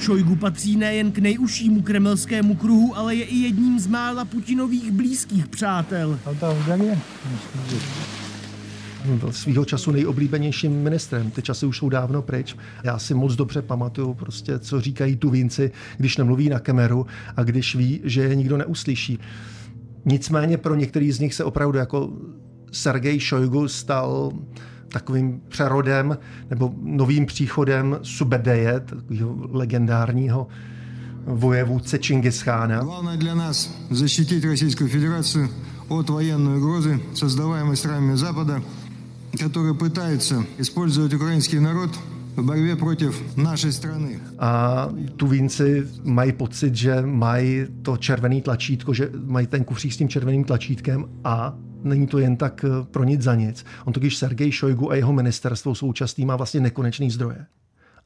Šojgu 0.00 0.36
patří 0.36 0.76
nejen 0.76 1.12
k 1.12 1.18
nejužšímu 1.18 1.82
kremelskému 1.82 2.54
kruhu, 2.54 2.96
ale 2.96 3.14
je 3.14 3.24
i 3.24 3.36
jedním 3.36 3.78
z 3.78 3.86
mála 3.86 4.24
Putinových 4.24 4.90
blízkých 4.90 5.48
přátel. 5.48 6.18
On 6.24 6.36
byl 6.36 6.56
svýho 9.31 9.65
času 9.65 9.91
nejoblíbenějším 9.91 10.83
ministrem. 10.83 11.31
Ty 11.31 11.41
časy 11.41 11.65
už 11.65 11.77
jsou 11.77 11.89
dávno 11.89 12.21
pryč. 12.21 12.55
Já 12.83 12.99
si 12.99 13.13
moc 13.13 13.35
dobře 13.35 13.61
pamatuju 13.61 14.13
prostě, 14.13 14.59
co 14.59 14.81
říkají 14.81 15.15
tu 15.15 15.29
vinci, 15.29 15.71
když 15.97 16.17
nemluví 16.17 16.49
na 16.49 16.59
kameru 16.59 17.05
a 17.37 17.43
když 17.43 17.75
ví, 17.75 18.01
že 18.03 18.21
je 18.23 18.35
nikdo 18.35 18.57
neuslyší. 18.57 19.19
Nicméně 20.05 20.57
pro 20.57 20.75
některý 20.75 21.11
z 21.11 21.19
nich 21.19 21.33
se 21.33 21.43
opravdu 21.43 21.77
jako 21.77 22.13
Sergej 22.71 23.19
Šojgu 23.19 23.67
stal 23.67 24.31
takovým 24.87 25.41
přerodem 25.47 26.17
nebo 26.49 26.73
novým 26.81 27.25
příchodem 27.25 27.99
Subedeje, 28.01 28.79
takového 28.79 29.37
legendárního 29.51 30.47
vojevůdce 31.25 31.99
Čingischána. 31.99 32.81
Hlavně 32.81 33.17
pro 33.17 33.35
nás 33.35 33.73
zaštítit 33.91 34.45
Ruskou 34.45 34.87
federaci 34.87 35.49
od 35.87 36.09
vojenné 36.09 36.59
grozy, 36.59 36.99
sozdávané 37.13 37.75
stranami 37.75 38.17
Západa, 38.17 38.61
которые 39.38 39.74
пытаются 39.74 40.44
использовать 40.58 41.14
украинский 41.14 41.60
народ 41.60 41.90
v 42.36 42.42
борьбě 42.42 42.76
proti 42.76 43.06
naší 43.36 43.72
strany. 43.72 44.20
A 44.38 44.88
tu 45.16 45.26
vínci 45.26 45.86
mají 46.04 46.32
pocit, 46.32 46.74
že 46.74 47.02
mají 47.02 47.66
to 47.82 47.96
červený 47.96 48.42
tlačítko, 48.42 48.94
že 48.94 49.10
mají 49.24 49.46
ten 49.46 49.64
kufřík 49.64 49.92
s 49.92 49.96
tím 49.96 50.08
červeným 50.08 50.44
tlačítkem 50.44 51.04
a 51.24 51.54
není 51.82 52.06
to 52.06 52.18
jen 52.18 52.36
tak 52.36 52.64
pro 52.90 53.04
nic 53.04 53.22
za 53.22 53.34
nic. 53.34 53.64
On 53.84 53.92
totiž 53.92 54.16
Sergej 54.16 54.52
Šojgu 54.52 54.90
a 54.90 54.94
jeho 54.94 55.12
ministerstvo 55.12 55.74
současný 55.74 56.26
má 56.26 56.36
vlastně 56.36 56.60
nekonečný 56.60 57.10
zdroje. 57.10 57.46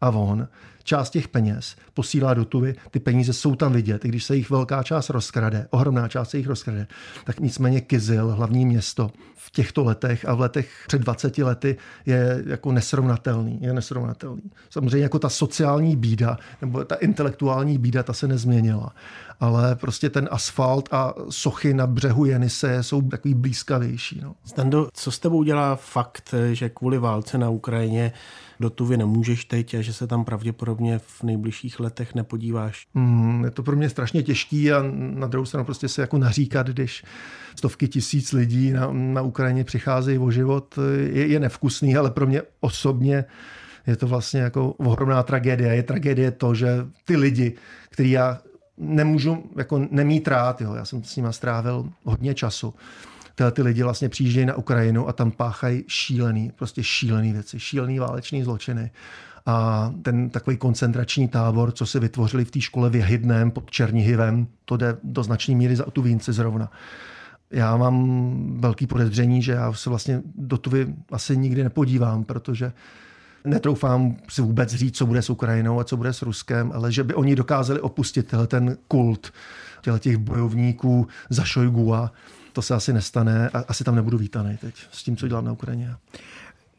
A 0.01 0.09
on 0.09 0.47
část 0.83 1.09
těch 1.09 1.27
peněz 1.27 1.75
posílá 1.93 2.33
do 2.33 2.45
Tuvy, 2.45 2.75
ty 2.91 2.99
peníze 2.99 3.33
jsou 3.33 3.55
tam 3.55 3.73
vidět, 3.73 4.05
i 4.05 4.07
když 4.07 4.23
se 4.23 4.35
jich 4.35 4.49
velká 4.49 4.83
část 4.83 5.09
rozkrade, 5.09 5.67
ohromná 5.69 6.07
část 6.07 6.29
se 6.29 6.37
jich 6.37 6.47
rozkrade, 6.47 6.87
tak 7.23 7.39
nicméně 7.39 7.81
Kizil, 7.81 8.31
hlavní 8.31 8.65
město, 8.65 9.11
v 9.35 9.51
těchto 9.51 9.83
letech 9.83 10.25
a 10.25 10.33
v 10.33 10.39
letech 10.39 10.69
před 10.87 11.01
20 11.01 11.37
lety 11.37 11.77
je 12.05 12.43
jako 12.45 12.71
nesrovnatelný. 12.71 13.59
Je 13.61 13.73
nesrovnatelný. 13.73 14.51
Samozřejmě 14.69 15.03
jako 15.03 15.19
ta 15.19 15.29
sociální 15.29 15.95
bída 15.95 16.37
nebo 16.61 16.85
ta 16.85 16.95
intelektuální 16.95 17.77
bída, 17.77 18.03
ta 18.03 18.13
se 18.13 18.27
nezměnila. 18.27 18.93
Ale 19.39 19.75
prostě 19.75 20.09
ten 20.09 20.29
asfalt 20.31 20.89
a 20.91 21.13
sochy 21.29 21.73
na 21.73 21.87
břehu 21.87 22.25
Jenise 22.25 22.83
jsou 22.83 23.01
takový 23.01 23.33
blízkavější. 23.33 24.21
No. 24.23 24.35
Stando, 24.45 24.89
co 24.93 25.11
s 25.11 25.19
tebou 25.19 25.43
dělá 25.43 25.75
fakt, 25.75 26.33
že 26.51 26.69
kvůli 26.69 26.97
válce 26.97 27.37
na 27.37 27.49
Ukrajině 27.49 28.13
do 28.59 28.69
Tuvy 28.69 28.97
nemůžeš 28.97 29.45
teď 29.45 29.73
a 29.73 29.81
že 29.81 29.93
se 29.93 30.07
tam 30.07 30.25
pravděpodobně 30.25 30.99
v 30.99 31.23
nejbližších 31.23 31.79
letech 31.79 32.15
nepodíváš? 32.15 32.87
Mm, 32.93 33.43
je 33.43 33.51
to 33.51 33.63
pro 33.63 33.75
mě 33.75 33.89
strašně 33.89 34.23
těžký 34.23 34.71
a 34.71 34.83
na 34.93 35.27
druhou 35.27 35.45
stranu 35.45 35.65
prostě 35.65 35.87
se 35.87 36.01
jako 36.01 36.17
naříkat, 36.17 36.67
když 36.67 37.03
stovky 37.55 37.87
tisíc 37.87 38.31
lidí 38.31 38.71
na, 38.71 38.91
na 38.91 39.21
Ukrajině 39.21 39.63
přicházejí 39.63 40.17
o 40.17 40.31
život, 40.31 40.79
je, 41.11 41.27
je 41.27 41.39
nevkusný, 41.39 41.97
ale 41.97 42.11
pro 42.11 42.27
mě 42.27 42.41
osobně 42.59 43.25
je 43.87 43.95
to 43.95 44.07
vlastně 44.07 44.41
jako 44.41 44.71
ohromná 44.71 45.23
tragédie. 45.23 45.75
Je 45.75 45.83
tragédie 45.83 46.31
to, 46.31 46.55
že 46.55 46.67
ty 47.05 47.15
lidi, 47.15 47.55
který 47.89 48.11
já 48.11 48.41
nemůžu 48.77 49.43
jako 49.57 49.87
nemít 49.91 50.27
rád, 50.27 50.61
jo. 50.61 50.73
já 50.73 50.85
jsem 50.85 51.03
s 51.03 51.15
nimi 51.15 51.27
strávil 51.31 51.89
hodně 52.03 52.33
času, 52.33 52.73
tyhle 53.39 53.51
ty 53.51 53.61
lidi 53.61 53.83
vlastně 53.83 54.09
přijíždějí 54.09 54.45
na 54.45 54.55
Ukrajinu 54.55 55.07
a 55.07 55.13
tam 55.13 55.31
páchají 55.31 55.83
šílený, 55.87 56.51
prostě 56.55 56.83
šílený 56.83 57.33
věci, 57.33 57.59
šílený 57.59 57.99
válečný 57.99 58.43
zločiny. 58.43 58.91
A 59.45 59.91
ten 60.01 60.29
takový 60.29 60.57
koncentrační 60.57 61.27
tábor, 61.27 61.71
co 61.71 61.85
si 61.85 61.99
vytvořili 61.99 62.45
v 62.45 62.51
té 62.51 62.61
škole 62.61 62.89
v 62.89 62.95
Jehydném 62.95 63.51
pod 63.51 63.71
Černihivem, 63.71 64.47
to 64.65 64.77
jde 64.77 64.97
do 65.03 65.23
značné 65.23 65.55
míry 65.55 65.75
za 65.75 65.83
tu 65.83 66.01
Vínci 66.01 66.33
zrovna. 66.33 66.71
Já 67.51 67.77
mám 67.77 68.59
velký 68.59 68.87
podezření, 68.87 69.41
že 69.41 69.51
já 69.51 69.73
se 69.73 69.89
vlastně 69.89 70.21
do 70.35 70.57
Tuvy 70.57 70.93
asi 71.11 71.37
nikdy 71.37 71.63
nepodívám, 71.63 72.23
protože 72.23 72.73
netroufám 73.45 74.15
si 74.29 74.41
vůbec 74.41 74.73
říct, 74.73 74.97
co 74.97 75.05
bude 75.05 75.21
s 75.21 75.29
Ukrajinou 75.29 75.79
a 75.79 75.83
co 75.83 75.97
bude 75.97 76.13
s 76.13 76.21
Ruskem, 76.21 76.71
ale 76.73 76.91
že 76.91 77.03
by 77.03 77.13
oni 77.13 77.35
dokázali 77.35 77.79
opustit 77.79 78.33
ten 78.47 78.77
kult 78.87 79.33
těch 79.99 80.17
bojovníků 80.17 81.07
za 81.29 81.43
Šojgua, 81.43 82.11
to 82.53 82.61
se 82.61 82.75
asi 82.75 82.93
nestane 82.93 83.49
a 83.49 83.63
asi 83.67 83.83
tam 83.83 83.95
nebudu 83.95 84.17
vítaný 84.17 84.57
teď 84.57 84.75
s 84.91 85.03
tím, 85.03 85.17
co 85.17 85.27
dělám 85.27 85.45
na 85.45 85.51
Ukrajině. 85.51 85.95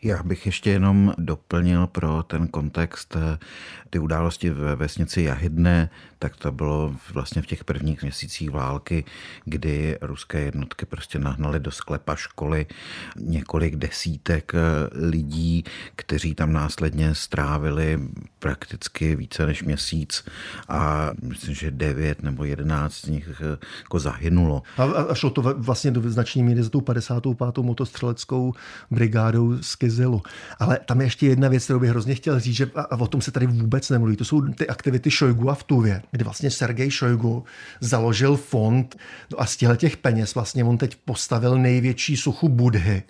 Já 0.02 0.22
bych 0.22 0.46
ještě 0.46 0.70
jenom 0.70 1.14
doplnil 1.18 1.86
pro 1.86 2.22
ten 2.22 2.48
kontext 2.48 3.16
eh, 3.16 3.38
ty 3.90 3.98
události 3.98 4.50
ve 4.50 4.76
vesnici 4.76 5.22
Jahydné, 5.22 5.90
tak 6.18 6.36
to 6.36 6.52
bylo 6.52 6.94
vlastně 7.12 7.42
v 7.42 7.46
těch 7.46 7.64
prvních 7.64 8.02
měsících 8.02 8.50
války, 8.50 9.04
kdy 9.44 9.98
ruské 10.00 10.40
jednotky 10.40 10.86
prostě 10.86 11.18
nahnaly 11.18 11.60
do 11.60 11.70
sklepa 11.70 12.14
školy 12.16 12.66
několik 13.16 13.76
desítek 13.76 14.52
eh, 14.54 14.58
lidí, 15.06 15.64
kteří 15.96 16.34
tam 16.34 16.52
následně 16.52 17.14
strávili 17.14 18.00
prakticky 18.38 19.16
více 19.16 19.46
než 19.46 19.62
měsíc 19.62 20.24
a 20.68 21.10
myslím, 21.22 21.54
že 21.54 21.70
devět 21.70 22.22
nebo 22.22 22.44
jedenáct 22.44 22.94
z 22.94 23.06
nich 23.08 23.28
eh, 23.28 23.58
jako 23.82 23.98
zahynulo. 23.98 24.62
A, 24.76 24.84
a 24.84 25.14
šlo 25.14 25.30
to 25.30 25.42
vlastně 25.42 25.90
do 25.90 26.10
značné 26.10 26.42
míry 26.42 26.62
za 26.62 26.70
tou 26.70 26.80
55. 26.80 27.58
motostřeleckou 27.58 28.54
brigádou 28.90 29.62
z 29.62 29.76
Kyzilu. 29.90 30.22
Ale 30.59 30.79
tam 30.87 31.00
je 31.00 31.07
ještě 31.07 31.26
jedna 31.26 31.48
věc, 31.48 31.64
kterou 31.64 31.81
bych 31.81 31.90
hrozně 31.90 32.14
chtěl 32.14 32.40
říct, 32.40 32.57
že 32.57 32.70
a 32.74 32.96
o 32.96 33.07
tom 33.07 33.20
se 33.20 33.31
tady 33.31 33.46
vůbec 33.46 33.90
nemluví. 33.90 34.16
To 34.16 34.24
jsou 34.24 34.40
ty 34.40 34.68
aktivity 34.68 35.11
Šojgu 35.11 35.50
a 35.50 35.55
v 35.55 35.62
Tuvě, 35.62 36.03
kdy 36.11 36.24
vlastně 36.24 36.50
Sergej 36.50 36.90
Šojgu 36.90 37.44
založil 37.81 38.37
fond 38.37 38.96
no 39.33 39.40
a 39.40 39.46
z 39.46 39.57
těch 39.76 39.96
peněz 39.96 40.35
vlastně 40.35 40.64
on 40.64 40.79
teď 40.79 40.96
postavil 41.05 41.59
největší 41.59 42.16
suchu 42.16 42.48
Budhy 42.48 43.03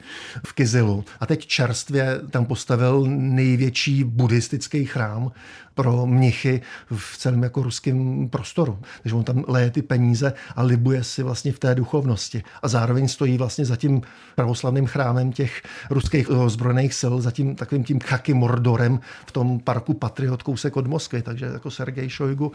v 0.47 0.53
Kyzilu. 0.53 1.05
A 1.21 1.27
teď 1.27 1.47
čerstvě 1.47 2.21
tam 2.31 2.47
postavil 2.47 3.07
největší 3.09 4.05
buddhistický 4.05 4.85
chrám 4.85 5.33
pro 5.81 6.07
mnichy 6.07 6.61
v 6.97 7.19
celém 7.19 7.43
jako 7.43 7.63
ruském 7.63 8.29
prostoru. 8.29 8.79
Takže 9.03 9.17
on 9.17 9.25
tam 9.25 9.45
leje 9.49 9.71
ty 9.71 9.83
peníze 9.83 10.33
a 10.57 10.63
libuje 10.63 11.05
si 11.05 11.23
vlastně 11.23 11.53
v 11.53 11.59
té 11.59 11.75
duchovnosti. 11.75 12.43
A 12.63 12.69
zároveň 12.69 13.09
stojí 13.09 13.39
vlastně 13.39 13.65
za 13.65 13.77
tím 13.77 14.03
pravoslavným 14.35 14.87
chrámem 14.87 15.33
těch 15.33 15.63
ruských 15.91 16.31
ozbrojených 16.31 16.95
sil, 17.01 17.15
za 17.21 17.31
tím 17.31 17.57
takovým 17.57 17.85
tím 17.85 18.01
Chaky 18.01 18.35
Mordorem 18.35 19.01
v 19.27 19.33
tom 19.33 19.61
parku 19.61 19.95
Patriot 19.95 20.43
kousek 20.43 20.77
od 20.77 20.87
Moskvy. 20.87 21.23
Takže 21.23 21.47
jako 21.47 21.71
Sergej 21.71 22.09
Šojgu 22.09 22.53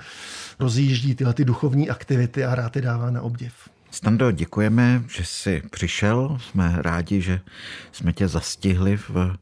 rozjíždí 0.59 1.15
tyhle 1.15 1.33
ty 1.33 1.45
duchovní 1.45 1.89
aktivity 1.89 2.45
a 2.45 2.55
rád 2.55 2.75
je 2.75 2.81
dává 2.81 3.11
na 3.11 3.21
obdiv. 3.21 3.74
Stando, 3.95 4.31
děkujeme, 4.31 5.03
že 5.07 5.25
jsi 5.25 5.61
přišel. 5.71 6.37
Jsme 6.41 6.75
rádi, 6.77 7.21
že 7.21 7.41
jsme 7.91 8.13
tě 8.13 8.27
zastihli 8.27 8.97
v 8.97 9.37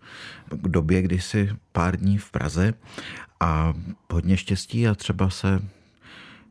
době, 0.52 1.02
kdy 1.02 1.20
jsi 1.20 1.50
pár 1.72 1.98
dní 1.98 2.18
v 2.18 2.32
Praze 2.32 2.74
a 3.40 3.74
hodně 4.12 4.38
štěstí 4.38 4.88
a 4.88 4.96
třeba 4.96 5.30
se 5.30 5.60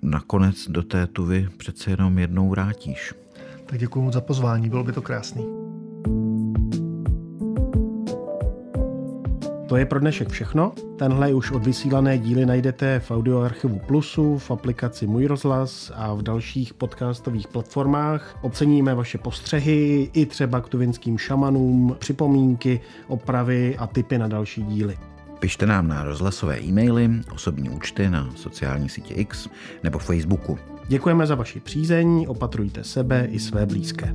nakonec 0.03 0.69
do 0.69 0.83
té 0.83 1.07
tuvy 1.07 1.49
přece 1.57 1.91
jenom 1.91 2.19
jednou 2.19 2.49
vrátíš. 2.49 3.15
Tak 3.67 3.79
děkuji 3.79 4.03
moc 4.03 4.15
za 4.15 4.21
pozvání, 4.21 4.69
bylo 4.69 4.85
by 4.85 4.93
to 4.93 5.03
krásný. 5.03 5.72
To 9.73 9.77
je 9.77 9.87
pro 9.87 10.01
dnešek 10.01 10.29
všechno. 10.29 10.73
Tenhle 10.97 11.35
už 11.35 11.51
odvysílané 11.51 12.19
díly 12.19 12.47
najdete 12.47 13.01
v 13.01 13.11
audioarchivu 13.11 13.79
Plusu, 13.79 14.39
v 14.39 14.51
aplikaci 14.51 15.07
Můj 15.07 15.27
rozhlas 15.27 15.93
a 15.95 16.15
v 16.15 16.23
dalších 16.23 16.75
podcastových 16.75 17.49
platformách. 17.49 18.39
Oceníme 18.43 18.95
vaše 18.95 19.19
postřehy 19.19 20.11
i 20.13 20.27
třeba 20.27 20.61
k 20.61 20.69
tuvinským 20.69 21.19
šamanům, 21.19 21.97
připomínky, 21.99 22.81
opravy 23.09 23.77
a 23.79 23.87
tipy 23.87 24.19
na 24.19 24.29
další 24.29 24.63
díly. 24.63 24.99
Pište 25.39 25.67
nám 25.67 25.89
na 25.89 26.05
rozhlasové 26.05 26.61
e-maily, 26.61 27.11
osobní 27.35 27.71
účty 27.71 28.11
na 28.11 28.31
sociální 28.37 28.89
sítě 28.89 29.15
X 29.15 29.49
nebo 29.83 29.99
Facebooku. 29.99 30.59
Děkujeme 30.89 31.27
za 31.27 31.35
vaši 31.35 31.61
přízeň, 31.61 32.27
opatrujte 32.29 32.85
sebe 32.85 33.29
i 33.31 33.39
své 33.39 33.67
blízké. 33.67 34.15